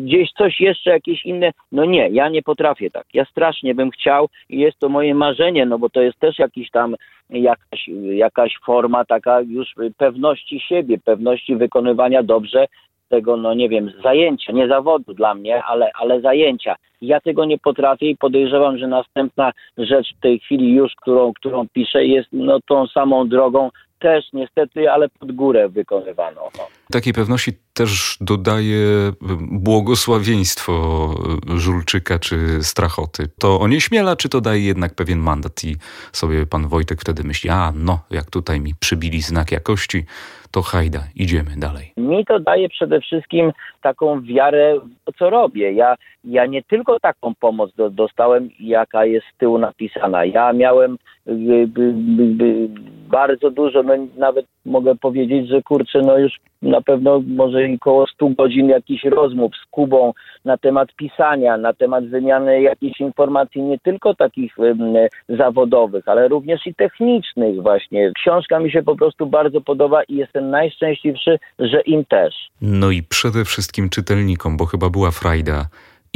gdzieś 0.00 0.30
coś 0.38 0.60
jeszcze, 0.60 0.90
jakieś 0.90 1.24
inne. 1.24 1.50
No 1.72 1.84
nie, 1.84 2.08
ja 2.08 2.28
nie 2.28 2.42
potrafię 2.42 2.90
tak. 2.90 3.06
Ja 3.14 3.24
strasznie 3.24 3.74
bym 3.74 3.90
chciał 3.90 4.28
i 4.48 4.58
jest 4.58 4.78
to 4.78 4.88
moje 4.88 5.14
marzenie, 5.14 5.66
no 5.66 5.78
bo 5.78 5.90
to 5.90 6.00
jest 6.00 6.18
też 6.18 6.38
jakiś 6.38 6.70
tam 6.70 6.94
jakaś, 7.30 7.88
jakaś 8.02 8.58
forma 8.66 9.04
taka 9.04 9.40
już 9.40 9.74
pewności 9.96 10.60
siebie, 10.60 10.98
pewności 11.04 11.56
wykonywania 11.56 12.22
dobrze 12.22 12.66
tego, 13.08 13.36
no 13.36 13.54
nie 13.54 13.68
wiem, 13.68 13.92
zajęcia, 14.02 14.52
nie 14.52 14.68
zawodu 14.68 15.14
dla 15.14 15.34
mnie, 15.34 15.64
ale, 15.64 15.90
ale 15.94 16.20
zajęcia. 16.20 16.76
Ja 17.00 17.20
tego 17.20 17.44
nie 17.44 17.58
potrafię 17.58 18.10
i 18.10 18.16
podejrzewam, 18.16 18.78
że 18.78 18.86
następna 18.86 19.52
rzecz 19.78 20.14
w 20.16 20.20
tej 20.20 20.38
chwili 20.38 20.74
już, 20.74 20.94
którą, 20.94 21.32
którą 21.32 21.68
piszę, 21.68 22.04
jest 22.04 22.28
no 22.32 22.58
tą 22.68 22.86
samą 22.86 23.28
drogą, 23.28 23.70
też 23.98 24.24
niestety, 24.32 24.90
ale 24.90 25.08
pod 25.08 25.32
górę 25.32 25.68
wykonywano. 25.68 26.40
No. 26.58 26.64
Takiej 26.90 27.12
pewności 27.12 27.52
też 27.74 28.18
dodaje 28.20 28.78
błogosławieństwo 29.40 31.14
Żulczyka 31.56 32.18
czy 32.18 32.36
Strachoty. 32.62 33.22
To 33.38 33.60
onieśmiela, 33.60 34.16
czy 34.16 34.28
to 34.28 34.40
daje 34.40 34.60
jednak 34.60 34.94
pewien 34.94 35.18
mandat 35.18 35.64
i 35.64 35.76
sobie 36.12 36.46
pan 36.46 36.68
Wojtek 36.68 37.00
wtedy 37.00 37.24
myśli, 37.24 37.50
a 37.50 37.72
no, 37.74 37.98
jak 38.10 38.30
tutaj 38.30 38.60
mi 38.60 38.72
przybili 38.80 39.22
znak 39.22 39.52
jakości, 39.52 40.04
to 40.50 40.62
hajda, 40.62 41.00
idziemy 41.16 41.50
dalej. 41.56 41.92
Mi 41.96 42.24
to 42.24 42.40
daje 42.40 42.68
przede 42.68 43.00
wszystkim 43.00 43.52
taką 43.82 44.22
wiarę 44.22 44.80
w 44.80 45.04
to, 45.04 45.12
co 45.18 45.30
robię. 45.30 45.72
Ja, 45.72 45.94
ja 46.24 46.46
nie 46.46 46.62
tylko 46.62 47.00
taką 47.00 47.34
pomoc 47.34 47.70
do, 47.76 47.90
dostałem, 47.90 48.48
jaka 48.60 49.04
jest 49.04 49.26
z 49.34 49.38
tyłu 49.38 49.58
napisana. 49.58 50.24
Ja 50.24 50.52
miałem 50.52 50.92
y, 51.26 51.30
y, 51.30 51.70
y, 52.42 52.68
bardzo 53.08 53.50
dużo, 53.50 53.82
no 53.82 53.94
nawet 54.16 54.46
mogę 54.64 54.94
powiedzieć, 54.94 55.48
że 55.48 55.62
kurczę, 55.62 56.00
no 56.00 56.18
już 56.18 56.32
na 56.66 56.80
pewno 56.80 57.22
może 57.26 57.58
około 57.76 58.06
100 58.06 58.28
godzin 58.28 58.68
jakichś 58.68 59.04
rozmów 59.04 59.52
z 59.62 59.70
Kubą 59.70 60.12
na 60.44 60.56
temat 60.56 60.88
pisania, 60.96 61.56
na 61.56 61.72
temat 61.72 62.06
wymiany 62.06 62.62
jakichś 62.62 63.00
informacji 63.00 63.62
nie 63.62 63.78
tylko 63.78 64.14
takich 64.14 64.56
zawodowych, 65.28 66.08
ale 66.08 66.28
również 66.28 66.66
i 66.66 66.74
technicznych 66.74 67.62
właśnie. 67.62 68.12
Książka 68.16 68.60
mi 68.60 68.70
się 68.70 68.82
po 68.82 68.96
prostu 68.96 69.26
bardzo 69.26 69.60
podoba 69.60 70.02
i 70.02 70.16
jestem 70.16 70.50
najszczęśliwszy, 70.50 71.38
że 71.58 71.80
im 71.80 72.04
też. 72.04 72.34
No 72.60 72.90
i 72.90 73.02
przede 73.02 73.44
wszystkim 73.44 73.88
czytelnikom, 73.90 74.56
bo 74.56 74.66
chyba 74.66 74.90
była 74.90 75.10
frajda 75.10 75.64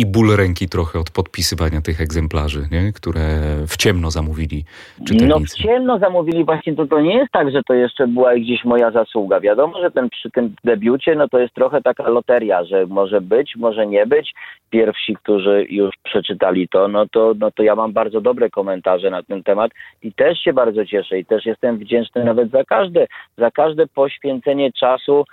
i 0.01 0.07
ból 0.07 0.37
ręki 0.37 0.69
trochę 0.69 0.99
od 0.99 1.11
podpisywania 1.11 1.81
tych 1.81 2.01
egzemplarzy, 2.01 2.63
nie? 2.71 2.93
które 2.93 3.21
w 3.67 3.77
ciemno 3.77 4.11
zamówili 4.11 4.65
czytelnicy. 5.07 5.29
No 5.29 5.41
w 5.41 5.49
ciemno 5.49 5.99
zamówili 5.99 6.45
właśnie, 6.45 6.75
to, 6.75 6.87
to 6.87 7.01
nie 7.01 7.17
jest 7.17 7.33
tak, 7.33 7.51
że 7.51 7.63
to 7.63 7.75
jeszcze 7.75 8.07
była 8.07 8.35
gdzieś 8.35 8.65
moja 8.65 8.91
zasługa. 8.91 9.41
Wiadomo, 9.41 9.81
że 9.81 9.91
ten, 9.91 10.11
przy 10.11 10.31
tym 10.31 10.55
debiucie 10.65 11.15
no 11.15 11.29
to 11.29 11.39
jest 11.39 11.55
trochę 11.55 11.83
taka 11.83 12.09
loteria, 12.09 12.65
że 12.65 12.87
może 12.87 13.21
być, 13.21 13.57
może 13.57 13.87
nie 13.87 14.07
być. 14.07 14.35
Pierwsi, 14.71 15.17
którzy 15.17 15.67
już 15.71 15.95
przeczytali 16.03 16.69
to, 16.69 16.89
no 16.89 17.07
to, 17.09 17.35
no 17.39 17.51
to 17.51 17.63
ja 17.63 17.75
mam 17.75 17.93
bardzo 17.93 18.21
dobre 18.21 18.51
komentarze 18.51 19.11
na 19.11 19.23
ten 19.23 19.43
temat 19.43 19.71
i 20.03 20.13
też 20.13 20.39
się 20.39 20.53
bardzo 20.53 20.87
cieszę 20.87 21.19
i 21.19 21.25
też 21.25 21.47
jestem 21.47 21.79
wdzięczny 21.79 22.25
nawet 22.25 22.51
za 22.51 22.65
każde, 22.65 23.07
za 23.39 23.51
każde 23.51 23.87
poświęcenie 23.87 24.73
czasu 24.73 25.25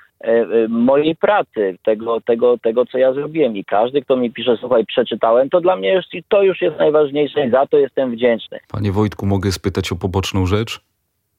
mojej 0.69 1.15
pracy, 1.15 1.77
tego, 1.83 2.21
tego, 2.21 2.57
tego, 2.57 2.85
co 2.85 2.97
ja 2.97 3.13
zrobiłem. 3.13 3.57
I 3.57 3.65
każdy, 3.65 4.01
kto 4.01 4.17
mi 4.17 4.31
pisze, 4.31 4.57
słuchaj, 4.57 4.85
przeczytałem, 4.85 5.49
to 5.49 5.61
dla 5.61 5.75
mnie 5.75 5.93
już, 5.93 6.05
to 6.27 6.43
już 6.43 6.61
jest 6.61 6.77
najważniejsze 6.77 7.47
i 7.47 7.51
za 7.51 7.67
to 7.67 7.77
jestem 7.77 8.11
wdzięczny. 8.11 8.59
Panie 8.71 8.91
Wojtku, 8.91 9.25
mogę 9.25 9.51
spytać 9.51 9.91
o 9.91 9.95
poboczną 9.95 10.45
rzecz? 10.45 10.81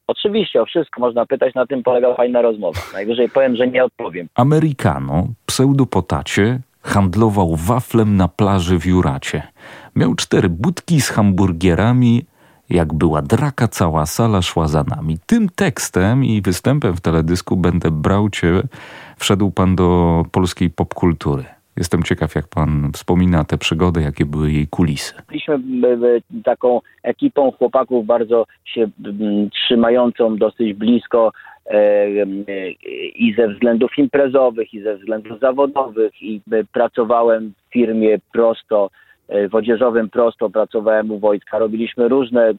Oczywiście, 0.06 0.62
o 0.62 0.66
wszystko 0.66 1.00
można 1.00 1.26
pytać, 1.26 1.54
na 1.54 1.66
tym 1.66 1.82
polega 1.82 2.14
fajna 2.14 2.42
rozmowa. 2.42 2.80
Najwyżej 2.92 3.28
powiem, 3.28 3.56
że 3.56 3.68
nie 3.68 3.84
odpowiem. 3.84 4.28
Americano, 4.34 5.26
pseudopotacie, 5.46 6.60
handlował 6.82 7.56
waflem 7.56 8.16
na 8.16 8.28
plaży 8.28 8.78
w 8.78 8.86
Juracie. 8.86 9.42
Miał 9.96 10.14
cztery 10.14 10.48
budki 10.48 11.00
z 11.00 11.10
hamburgierami, 11.10 12.24
jak 12.70 12.94
była 12.94 13.22
draka, 13.22 13.68
cała 13.68 14.06
sala 14.06 14.42
szła 14.42 14.68
za 14.68 14.84
nami. 14.96 15.16
Tym 15.26 15.48
tekstem 15.48 16.24
i 16.24 16.42
występem 16.42 16.96
w 16.96 17.00
teledysku 17.00 17.56
Będę 17.56 17.90
brał 17.90 18.30
cię 18.30 18.62
wszedł 19.16 19.50
pan 19.50 19.76
do 19.76 20.22
polskiej 20.32 20.70
popkultury. 20.70 21.44
Jestem 21.76 22.02
ciekaw, 22.02 22.34
jak 22.34 22.48
pan 22.48 22.90
wspomina 22.92 23.44
tę 23.44 23.58
przygodę, 23.58 24.02
jakie 24.02 24.26
były 24.26 24.52
jej 24.52 24.66
kulisy. 24.66 25.14
Byliśmy 25.28 25.60
taką 26.44 26.80
ekipą 27.02 27.52
chłopaków 27.52 28.06
bardzo 28.06 28.46
się 28.64 28.90
trzymającą 29.52 30.36
dosyć 30.36 30.74
blisko 30.74 31.32
e, 31.66 32.06
i 33.14 33.34
ze 33.36 33.48
względów 33.48 33.98
imprezowych, 33.98 34.74
i 34.74 34.82
ze 34.82 34.96
względów 34.96 35.40
zawodowych 35.40 36.22
i 36.22 36.40
pracowałem 36.72 37.52
w 37.68 37.72
firmie 37.72 38.18
prosto 38.32 38.90
w 39.28 39.54
Odzieżowym 39.54 40.10
prosto 40.10 40.50
pracowałem 40.50 41.10
u 41.10 41.18
Wojtka, 41.18 41.58
robiliśmy 41.58 42.08
różne 42.08 42.52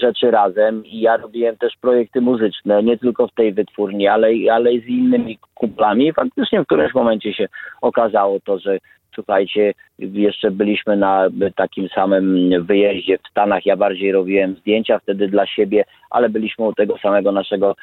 rzeczy 0.00 0.30
razem 0.30 0.86
i 0.86 1.00
ja 1.00 1.16
robiłem 1.16 1.56
też 1.56 1.76
projekty 1.80 2.20
muzyczne, 2.20 2.82
nie 2.82 2.98
tylko 2.98 3.28
w 3.28 3.34
tej 3.34 3.52
wytwórni, 3.52 4.08
ale, 4.08 4.28
ale 4.52 4.72
i 4.72 4.80
z 4.80 4.86
innymi 4.86 5.38
kumplami. 5.54 6.12
Faktycznie 6.12 6.62
w 6.62 6.66
którymś 6.66 6.94
momencie 6.94 7.34
się 7.34 7.48
okazało 7.82 8.40
to, 8.40 8.58
że 8.58 8.78
słuchajcie, 9.14 9.74
jeszcze 9.98 10.50
byliśmy 10.50 10.96
na 10.96 11.28
takim 11.56 11.88
samym 11.88 12.50
wyjeździe 12.64 13.18
w 13.18 13.28
Stanach. 13.30 13.66
Ja 13.66 13.76
bardziej 13.76 14.12
robiłem 14.12 14.54
zdjęcia 14.54 14.98
wtedy 14.98 15.28
dla 15.28 15.46
siebie, 15.46 15.84
ale 16.10 16.28
byliśmy 16.28 16.64
u 16.64 16.72
tego 16.72 16.98
samego 16.98 17.32
naszego 17.32 17.76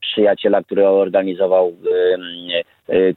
przyjaciela, 0.00 0.62
który 0.62 0.88
organizował 0.88 1.72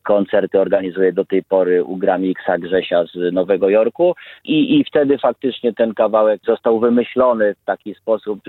koncerty, 0.04 0.60
organizuje 0.60 1.12
do 1.12 1.26
tej 1.26 1.44
pory 1.44 1.84
u 1.84 1.98
Gramixa 1.98 2.58
Grzesia 2.58 3.04
z 3.06 3.34
Nowego 3.34 3.70
Jorku 3.70 4.16
i, 4.46 4.80
i 4.80 4.84
wtedy 4.84 5.18
faktycznie 5.18 5.74
ten 5.74 5.94
kawałek 5.94 6.42
został 6.46 6.80
wymyślony 6.80 7.56
w 7.62 7.66
taki 7.66 7.96
sposób 7.96 8.40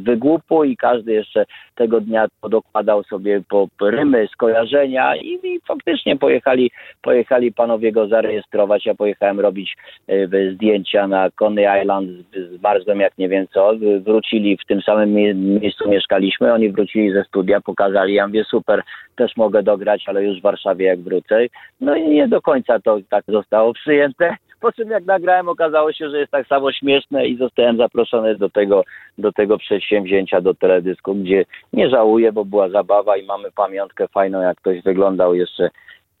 wygłupu 0.00 0.64
i 0.64 0.76
każdy 0.76 1.12
jeszcze 1.12 1.46
tego 1.74 2.00
dnia 2.00 2.26
podokładał 2.40 3.04
sobie 3.04 3.42
po 3.48 3.68
rymy, 3.80 4.28
skojarzenia 4.32 5.16
i, 5.16 5.38
i 5.42 5.60
faktycznie 5.68 6.16
pojechali, 6.16 6.70
pojechali 7.02 7.52
panowie 7.52 7.92
go 7.92 8.08
zarejestrować. 8.08 8.86
Ja 8.86 8.94
pojechałem 8.94 9.40
robić 9.40 9.76
y, 10.10 10.52
zdjęcia 10.54 11.06
na 11.06 11.30
Coney 11.30 11.82
Island, 11.82 12.10
zmarzłem 12.58 13.00
jak 13.00 13.18
nie 13.18 13.28
wiem 13.28 13.46
co. 13.52 13.72
Wrócili 14.00 14.56
w 14.56 14.66
tym 14.66 14.82
samym 14.82 15.12
miejscu 15.60 15.88
mieszkaliśmy, 15.88 16.52
oni 16.52 16.70
wrócili 16.70 17.12
ze 17.12 17.24
studia, 17.24 17.60
pokazali, 17.60 18.14
ja 18.14 18.26
mówię 18.26 18.44
super, 18.44 18.82
też 19.16 19.36
mogę 19.36 19.62
dograć, 19.62 20.04
ale 20.06 20.24
już 20.24 20.38
w 20.38 20.42
Warszawie 20.42 20.63
jak 20.84 21.00
wrócę. 21.00 21.40
No 21.80 21.96
i 21.96 22.08
nie 22.08 22.28
do 22.28 22.42
końca 22.42 22.80
to 22.80 22.98
tak 23.10 23.24
zostało 23.28 23.74
przyjęte. 23.74 24.36
Po 24.60 24.72
czym 24.72 24.90
jak 24.90 25.04
nagrałem 25.04 25.48
okazało 25.48 25.92
się, 25.92 26.10
że 26.10 26.18
jest 26.18 26.32
tak 26.32 26.46
samo 26.46 26.72
śmieszne 26.72 27.26
i 27.26 27.36
zostałem 27.36 27.76
zaproszony 27.76 28.36
do 28.36 28.50
tego, 28.50 28.84
do 29.18 29.32
tego 29.32 29.58
przedsięwzięcia, 29.58 30.40
do 30.40 30.54
teledysku, 30.54 31.14
gdzie 31.14 31.44
nie 31.72 31.90
żałuję, 31.90 32.32
bo 32.32 32.44
była 32.44 32.68
zabawa 32.68 33.16
i 33.16 33.26
mamy 33.26 33.50
pamiątkę 33.50 34.08
fajną, 34.08 34.40
jak 34.40 34.56
ktoś 34.56 34.82
wyglądał 34.82 35.34
jeszcze 35.34 35.70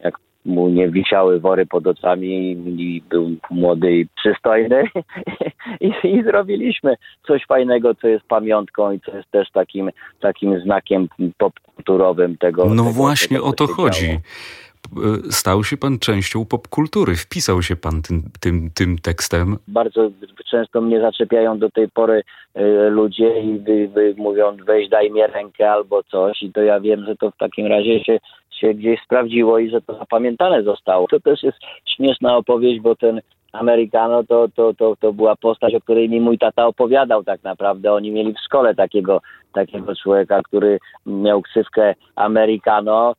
jak 0.00 0.18
mu 0.44 0.68
nie 0.68 0.88
wisiały 0.88 1.40
wory 1.40 1.66
pod 1.66 1.86
oczami 1.86 2.52
i 2.66 3.02
był 3.10 3.30
młody 3.50 3.92
i 3.92 4.06
przystojny 4.06 4.84
I, 5.80 5.92
i 6.04 6.22
zrobiliśmy 6.22 6.94
coś 7.26 7.46
fajnego, 7.46 7.94
co 7.94 8.08
jest 8.08 8.24
pamiątką 8.24 8.92
i 8.92 9.00
co 9.00 9.16
jest 9.16 9.30
też 9.30 9.50
takim, 9.50 9.90
takim 10.20 10.60
znakiem 10.60 11.08
popkulturowym 11.38 12.36
tego. 12.36 12.64
No 12.64 12.82
tego, 12.82 12.94
właśnie 12.94 13.36
tego, 13.36 13.48
o 13.48 13.52
to 13.52 13.66
chodzi. 13.66 14.06
Działo 14.06 14.20
stał 15.30 15.64
się 15.64 15.76
pan 15.76 15.98
częścią 15.98 16.44
popkultury, 16.44 17.16
wpisał 17.16 17.62
się 17.62 17.76
pan 17.76 18.02
tym, 18.02 18.22
tym, 18.40 18.70
tym 18.74 18.98
tekstem. 18.98 19.56
Bardzo 19.68 20.10
często 20.50 20.80
mnie 20.80 21.00
zaczepiają 21.00 21.58
do 21.58 21.70
tej 21.70 21.88
pory 21.88 22.22
y, 22.56 22.90
ludzie 22.90 23.40
i 23.40 23.58
wy, 23.58 23.88
wy 23.88 24.14
mówią 24.16 24.56
weź 24.66 24.88
daj 24.88 25.10
mi 25.10 25.20
rękę 25.26 25.70
albo 25.70 26.02
coś 26.02 26.42
i 26.42 26.52
to 26.52 26.62
ja 26.62 26.80
wiem, 26.80 27.04
że 27.04 27.16
to 27.16 27.30
w 27.30 27.36
takim 27.36 27.66
razie 27.66 28.04
się, 28.04 28.18
się 28.50 28.74
gdzieś 28.74 29.00
sprawdziło 29.04 29.58
i 29.58 29.70
że 29.70 29.80
to 29.80 29.98
zapamiętane 29.98 30.62
zostało. 30.62 31.06
To 31.08 31.20
też 31.20 31.42
jest 31.42 31.58
śmieszna 31.96 32.36
opowieść, 32.36 32.80
bo 32.80 32.96
ten 32.96 33.20
Amerykano 33.52 34.24
to, 34.24 34.48
to, 34.56 34.74
to, 34.74 34.96
to 35.00 35.12
była 35.12 35.36
postać, 35.36 35.74
o 35.74 35.80
której 35.80 36.08
mi 36.08 36.20
mój 36.20 36.38
tata 36.38 36.66
opowiadał 36.66 37.24
tak 37.24 37.42
naprawdę. 37.42 37.92
Oni 37.92 38.10
mieli 38.10 38.34
w 38.34 38.44
szkole 38.44 38.74
takiego, 38.74 39.20
takiego 39.52 39.96
człowieka, 39.96 40.42
który 40.42 40.78
miał 41.06 41.42
ksywkę 41.42 41.94
Amerykano 42.16 43.14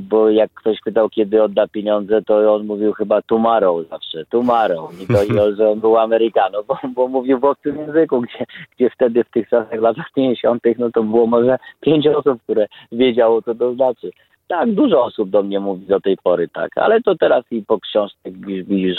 bo 0.00 0.30
jak 0.30 0.50
ktoś 0.54 0.80
pytał, 0.80 1.08
kiedy 1.08 1.42
odda 1.42 1.68
pieniądze, 1.68 2.22
to 2.22 2.54
on 2.54 2.66
mówił 2.66 2.92
chyba 2.92 3.22
tomorrow 3.22 3.88
zawsze, 3.88 4.24
tomorrow. 4.26 5.00
I 5.00 5.06
to, 5.06 5.54
że 5.56 5.70
on 5.70 5.80
był 5.80 5.98
Amerykano, 5.98 6.62
bo, 6.62 6.78
bo 6.94 7.08
mówił 7.08 7.38
w 7.38 7.44
obcym 7.44 7.78
języku, 7.78 8.20
gdzie, 8.20 8.46
gdzie 8.76 8.90
wtedy 8.90 9.24
w 9.24 9.30
tych 9.30 9.48
czasach, 9.48 9.80
latach 9.80 10.06
50., 10.14 10.62
no 10.78 10.90
to 10.90 11.02
było 11.02 11.26
może 11.26 11.58
pięć 11.80 12.06
osób, 12.06 12.42
które 12.42 12.66
wiedziało, 12.92 13.42
co 13.42 13.54
to 13.54 13.74
znaczy. 13.74 14.10
Tak, 14.48 14.72
dużo 14.72 15.04
osób 15.04 15.30
do 15.30 15.42
mnie 15.42 15.60
mówi 15.60 15.86
do 15.86 16.00
tej 16.00 16.16
pory, 16.16 16.48
tak, 16.48 16.78
ale 16.78 17.02
to 17.02 17.16
teraz 17.16 17.44
i 17.50 17.62
po 17.62 17.80
książce 17.80 18.30
widzisz, 18.66 18.98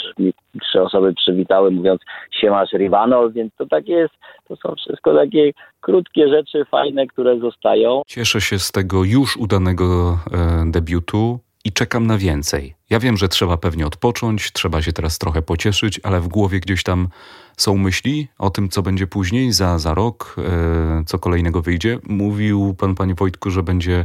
trzy 0.62 0.82
osoby 0.82 1.14
przywitały 1.14 1.70
mówiąc 1.70 2.00
siemasz 2.40 2.72
Rivanol, 2.72 3.32
więc 3.32 3.52
to 3.58 3.66
tak 3.66 3.88
jest, 3.88 4.14
to 4.48 4.56
są 4.56 4.74
wszystko 4.74 5.14
takie 5.14 5.52
krótkie 5.80 6.28
rzeczy 6.28 6.64
fajne, 6.64 7.06
które 7.06 7.38
zostają. 7.38 8.02
Cieszę 8.06 8.40
się 8.40 8.58
z 8.58 8.72
tego 8.72 9.04
już 9.04 9.36
udanego 9.36 10.18
e, 10.32 10.70
debiutu 10.70 11.38
i 11.64 11.72
czekam 11.72 12.06
na 12.06 12.18
więcej. 12.18 12.74
Ja 12.90 12.98
wiem, 12.98 13.16
że 13.16 13.28
trzeba 13.28 13.56
pewnie 13.56 13.86
odpocząć, 13.86 14.52
trzeba 14.52 14.82
się 14.82 14.92
teraz 14.92 15.18
trochę 15.18 15.42
pocieszyć, 15.42 16.00
ale 16.02 16.20
w 16.20 16.28
głowie 16.28 16.60
gdzieś 16.60 16.82
tam 16.82 17.08
są 17.56 17.76
myśli 17.76 18.28
o 18.38 18.50
tym, 18.50 18.68
co 18.68 18.82
będzie 18.82 19.06
później, 19.06 19.52
za, 19.52 19.78
za 19.78 19.94
rok, 19.94 20.36
e, 20.38 21.04
co 21.06 21.18
kolejnego 21.18 21.62
wyjdzie. 21.62 21.98
Mówił 22.08 22.74
pan, 22.78 22.94
panie 22.94 23.14
Wojtku, 23.14 23.50
że 23.50 23.62
będzie 23.62 24.04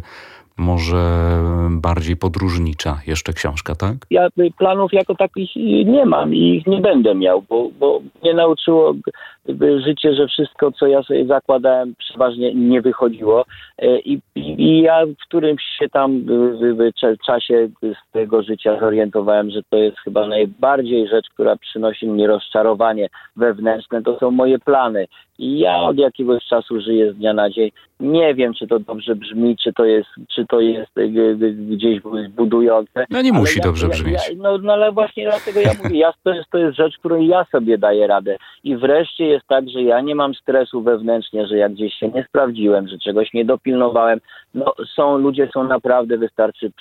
może 0.58 1.38
bardziej 1.70 2.18
podróżnicza 2.18 3.02
jeszcze 3.08 3.34
książka, 3.34 3.76
tak? 3.76 3.96
Ja 4.10 4.28
planów 4.58 4.94
jako 4.94 5.16
takich 5.16 5.56
nie 5.86 6.06
mam 6.06 6.36
i 6.36 6.56
ich 6.56 6.68
nie 6.68 6.82
będę 6.82 7.16
miał, 7.16 7.42
bo, 7.42 7.70
bo 7.80 8.02
mnie 8.22 8.34
nauczyło 8.34 8.94
życie, 9.86 10.16
że 10.16 10.28
wszystko, 10.28 10.72
co 10.72 10.88
ja 10.88 11.04
sobie 11.04 11.26
zakładałem, 11.26 11.96
przeważnie 11.98 12.56
nie 12.56 12.82
wychodziło. 12.82 13.46
E, 13.78 14.00
I, 14.00 14.22
i 14.36 14.82
ja 14.82 15.06
w 15.06 15.28
którymś 15.28 15.64
się 15.80 15.90
tam 15.90 16.22
w, 16.22 16.92
czasie 17.26 17.70
swojego 18.10 18.44
życia 18.44 18.80
zorientowałem, 18.80 19.50
że 19.50 19.62
to 19.70 19.78
jest 19.78 19.98
chyba 20.00 20.28
najbardziej 20.28 21.08
rzecz, 21.08 21.26
która 21.34 21.56
przynosi 21.56 22.08
mi 22.08 22.28
rozczarowanie 22.28 23.10
wewnętrzne, 23.36 24.04
to 24.04 24.20
są 24.20 24.32
moje 24.32 24.60
plany. 24.60 25.08
I 25.40 25.60
ja 25.60 25.82
od 25.82 25.98
jakiegoś 25.98 26.46
czasu 26.46 26.82
żyję 26.82 27.14
z 27.14 27.16
dnia 27.16 27.34
na 27.34 27.50
dzień. 27.50 27.72
Nie 28.00 28.36
wiem, 28.36 28.54
czy 28.54 28.68
to 28.68 28.80
dobrze 28.80 29.16
brzmi, 29.16 29.58
czy 29.64 29.74
to 29.74 29.86
jest, 29.86 30.10
czy 30.36 30.46
to 30.46 30.60
jest 30.60 30.98
e, 30.98 31.08
gdzieś 31.54 32.00
budujące. 32.30 33.06
No 33.10 33.22
nie 33.22 33.34
musi 33.34 33.60
ja, 33.60 33.66
dobrze 33.66 33.88
brzmieć. 33.88 34.30
Ja, 34.30 34.36
no, 34.38 34.58
no, 34.58 34.74
ale 34.74 34.92
właśnie 34.92 35.24
dlatego 35.24 35.60
ja 35.60 35.72
mówię, 35.84 36.00
ja, 36.00 36.14
to, 36.24 36.34
jest, 36.34 36.50
to 36.50 36.58
jest 36.58 36.78
rzecz, 36.78 36.98
którą 36.98 37.22
ja 37.22 37.46
sobie 37.52 37.78
daję 37.78 38.08
radę. 38.08 38.38
I 38.64 38.78
wreszcie 38.78 39.26
jest 39.36 39.48
tak, 39.48 39.70
że 39.70 39.82
ja 39.84 40.02
nie 40.02 40.16
mam 40.16 40.36
stresu 40.36 40.82
wewnętrznie, 40.82 41.48
że 41.48 41.58
jak 41.58 41.74
gdzieś 41.74 41.94
się 41.94 42.10
nie 42.10 42.24
sprawdziłem, 42.24 42.88
że 42.88 42.98
czegoś 42.98 43.34
nie 43.34 43.46
dopilnowałem. 43.46 44.20
No 44.54 44.74
są, 44.96 45.18
ludzie 45.18 45.50
są 45.54 45.64
naprawdę, 45.64 46.18
wystarczy 46.18 46.72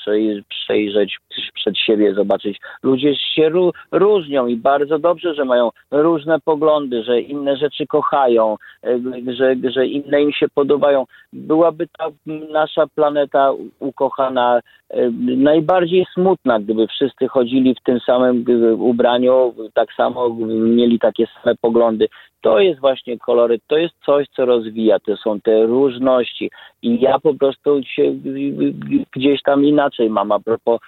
przejrzeć 0.48 1.18
przed 1.54 1.78
siebie, 1.78 2.14
zobaczyć. 2.14 2.60
Ludzie 2.82 3.16
się 3.16 3.50
różnią 3.92 4.46
i 4.46 4.56
bardzo 4.56 4.98
dobrze, 4.98 5.34
że 5.34 5.44
mają 5.44 5.70
różne 5.90 6.40
poglądy, 6.40 7.02
że 7.02 7.20
inne 7.20 7.56
rzeczy 7.56 7.86
kochają, 7.86 8.56
e, 8.84 9.00
że, 9.32 9.54
że 9.70 9.86
inne 9.86 10.22
im 10.22 10.32
się 10.32 10.46
podobają. 10.54 11.04
Byłaby 11.32 11.88
ta 11.98 12.06
nasza 12.52 12.86
planeta 12.94 13.52
ukochana 13.78 14.60
e, 14.90 15.10
najbardziej 15.36 16.06
smutna, 16.14 16.60
gdyby 16.60 16.86
wszyscy 16.86 17.28
chodzili 17.28 17.74
w 17.74 17.82
tym 17.82 18.00
samym 18.00 18.44
ubraniu, 18.78 19.54
tak 19.74 19.92
samo 19.92 20.36
mieli 20.78 20.98
takie 20.98 21.26
same 21.26 21.56
poglądy. 21.60 22.08
To 22.44 22.60
jest 22.60 22.80
właśnie 22.80 23.18
koloryt, 23.18 23.62
to 23.66 23.78
jest 23.78 23.94
coś, 24.06 24.26
co 24.36 24.44
rozwija, 24.44 24.98
to 24.98 25.16
są 25.16 25.40
te 25.40 25.66
różności. 25.66 26.50
I 26.82 27.00
ja 27.00 27.18
po 27.18 27.34
prostu 27.34 27.80
się 27.84 28.14
gdzieś 29.16 29.42
tam 29.42 29.64
inaczej 29.64 30.10
mam 30.10 30.32
a 30.32 30.40
propos 30.40 30.80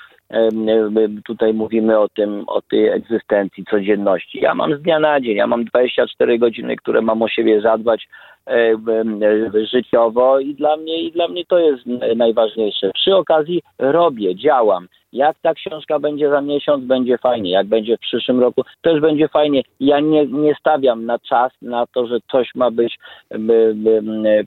tutaj 1.25 1.55
mówimy 1.55 1.99
o 1.99 2.09
tym, 2.09 2.45
o 2.47 2.63
tej 2.63 2.89
egzystencji, 2.89 3.65
codzienności. 3.71 4.41
Ja 4.41 4.55
mam 4.55 4.77
z 4.77 4.83
dnia 4.83 4.99
na 4.99 5.21
dzień, 5.21 5.37
ja 5.37 5.47
mam 5.47 5.65
24 5.65 6.39
godziny, 6.39 6.77
które 6.77 7.03
mam 7.03 7.23
o 7.23 7.29
siebie 7.29 7.61
zadbać, 7.61 8.09
życiowo 9.73 10.41
i 10.41 10.55
dla 10.55 10.77
mnie 10.77 11.03
i 11.03 11.13
dla 11.13 11.29
mnie 11.29 11.45
to 11.45 11.59
jest 11.59 11.83
najważniejsze. 12.17 12.91
Przy 12.95 13.17
okazji 13.17 13.63
robię, 13.79 14.37
działam. 14.37 14.89
Jak 15.13 15.37
ta 15.43 15.55
książka 15.55 15.99
będzie 15.99 16.31
za 16.31 16.41
miesiąc, 16.41 16.85
będzie 16.85 17.19
fajnie. 17.19 17.51
Jak 17.51 17.67
będzie 17.67 17.97
w 17.97 18.01
przyszłym 18.01 18.41
roku, 18.41 18.63
też 18.83 19.01
będzie 19.01 19.29
fajnie. 19.29 19.63
Ja 19.81 20.01
nie, 20.01 20.27
nie 20.27 20.55
stawiam 20.55 21.05
na 21.05 21.19
czas, 21.19 21.53
na 21.63 21.87
to, 21.87 22.07
że 22.07 22.19
coś 22.31 22.55
ma 22.55 22.71
być 22.71 22.99
by, 23.31 23.73
by, 23.75 24.03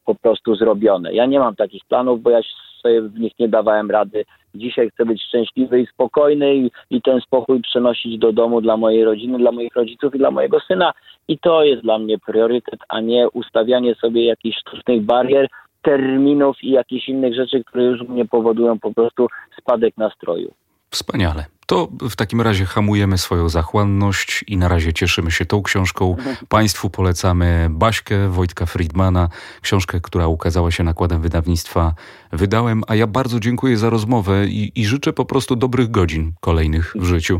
po 0.05 0.15
prostu 0.15 0.55
zrobione. 0.55 1.13
Ja 1.13 1.25
nie 1.25 1.39
mam 1.39 1.55
takich 1.55 1.85
planów, 1.85 2.21
bo 2.21 2.29
ja 2.29 2.41
sobie 2.79 3.01
w 3.01 3.19
nich 3.19 3.33
nie 3.39 3.49
dawałem 3.49 3.91
rady. 3.91 4.25
Dzisiaj 4.55 4.89
chcę 4.89 5.05
być 5.05 5.23
szczęśliwy 5.23 5.81
i 5.81 5.87
spokojny 5.87 6.55
i, 6.55 6.71
i 6.89 7.01
ten 7.01 7.21
spokój 7.21 7.61
przenosić 7.61 8.17
do 8.17 8.33
domu 8.33 8.61
dla 8.61 8.77
mojej 8.77 9.05
rodziny, 9.05 9.37
dla 9.37 9.51
moich 9.51 9.75
rodziców 9.75 10.15
i 10.15 10.17
dla 10.17 10.31
mojego 10.31 10.59
syna. 10.59 10.93
I 11.27 11.39
to 11.39 11.63
jest 11.63 11.81
dla 11.81 11.99
mnie 11.99 12.17
priorytet, 12.17 12.79
a 12.89 13.01
nie 13.01 13.29
ustawianie 13.29 13.95
sobie 13.95 14.25
jakichś 14.25 14.57
sztucznych 14.57 15.01
barier, 15.01 15.47
terminów 15.81 16.63
i 16.63 16.71
jakichś 16.71 17.09
innych 17.09 17.35
rzeczy, 17.35 17.63
które 17.63 17.83
już 17.83 18.01
mnie 18.01 18.25
powodują 18.25 18.79
po 18.79 18.93
prostu 18.93 19.27
spadek 19.61 19.97
nastroju. 19.97 20.53
Wspaniale. 20.89 21.58
To 21.69 21.87
w 22.09 22.15
takim 22.15 22.41
razie 22.41 22.65
hamujemy 22.65 23.17
swoją 23.17 23.49
zachłanność 23.49 24.43
i 24.47 24.57
na 24.57 24.67
razie 24.67 24.93
cieszymy 24.93 25.31
się 25.31 25.45
tą 25.45 25.63
książką. 25.63 26.15
Państwu 26.49 26.89
polecamy 26.89 27.67
Baśkę 27.69 28.29
Wojtka 28.29 28.65
Friedmana, 28.65 29.29
książkę, 29.61 29.99
która 30.01 30.27
ukazała 30.27 30.71
się 30.71 30.83
nakładem 30.83 31.21
wydawnictwa 31.21 31.93
Wydałem, 32.31 32.81
a 32.87 32.95
ja 32.95 33.07
bardzo 33.07 33.39
dziękuję 33.39 33.77
za 33.77 33.89
rozmowę 33.89 34.45
i, 34.47 34.71
i 34.75 34.85
życzę 34.85 35.13
po 35.13 35.25
prostu 35.25 35.55
dobrych 35.55 35.91
godzin 35.91 36.31
kolejnych 36.41 36.93
w 36.99 37.03
życiu. 37.03 37.39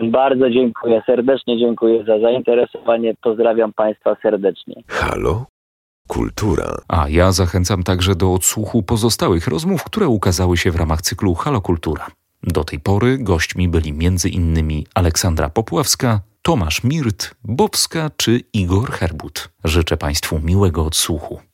Bardzo 0.00 0.50
dziękuję, 0.50 1.02
serdecznie 1.06 1.58
dziękuję 1.58 2.04
za 2.04 2.20
zainteresowanie. 2.20 3.14
Pozdrawiam 3.22 3.72
Państwa 3.72 4.16
serdecznie. 4.22 4.82
Halo? 4.88 5.46
Kultura. 6.06 6.74
A 6.88 7.08
ja 7.08 7.32
zachęcam 7.32 7.82
także 7.82 8.14
do 8.14 8.32
odsłuchu 8.32 8.82
pozostałych 8.82 9.46
rozmów, 9.46 9.84
które 9.84 10.08
ukazały 10.08 10.56
się 10.56 10.70
w 10.70 10.76
ramach 10.76 11.02
cyklu 11.02 11.34
Halo 11.34 11.60
Kultura. 11.60 12.06
Do 12.42 12.64
tej 12.64 12.80
pory 12.80 13.18
gośćmi 13.18 13.68
byli 13.68 13.90
m.in. 13.90 14.84
Aleksandra 14.94 15.48
Popławska, 15.50 16.20
Tomasz 16.42 16.84
Mirt, 16.84 17.34
Bobska 17.44 18.10
czy 18.16 18.40
Igor 18.52 18.90
Herbut. 18.92 19.48
Życzę 19.64 19.96
Państwu 19.96 20.38
miłego 20.38 20.84
odsłuchu. 20.84 21.40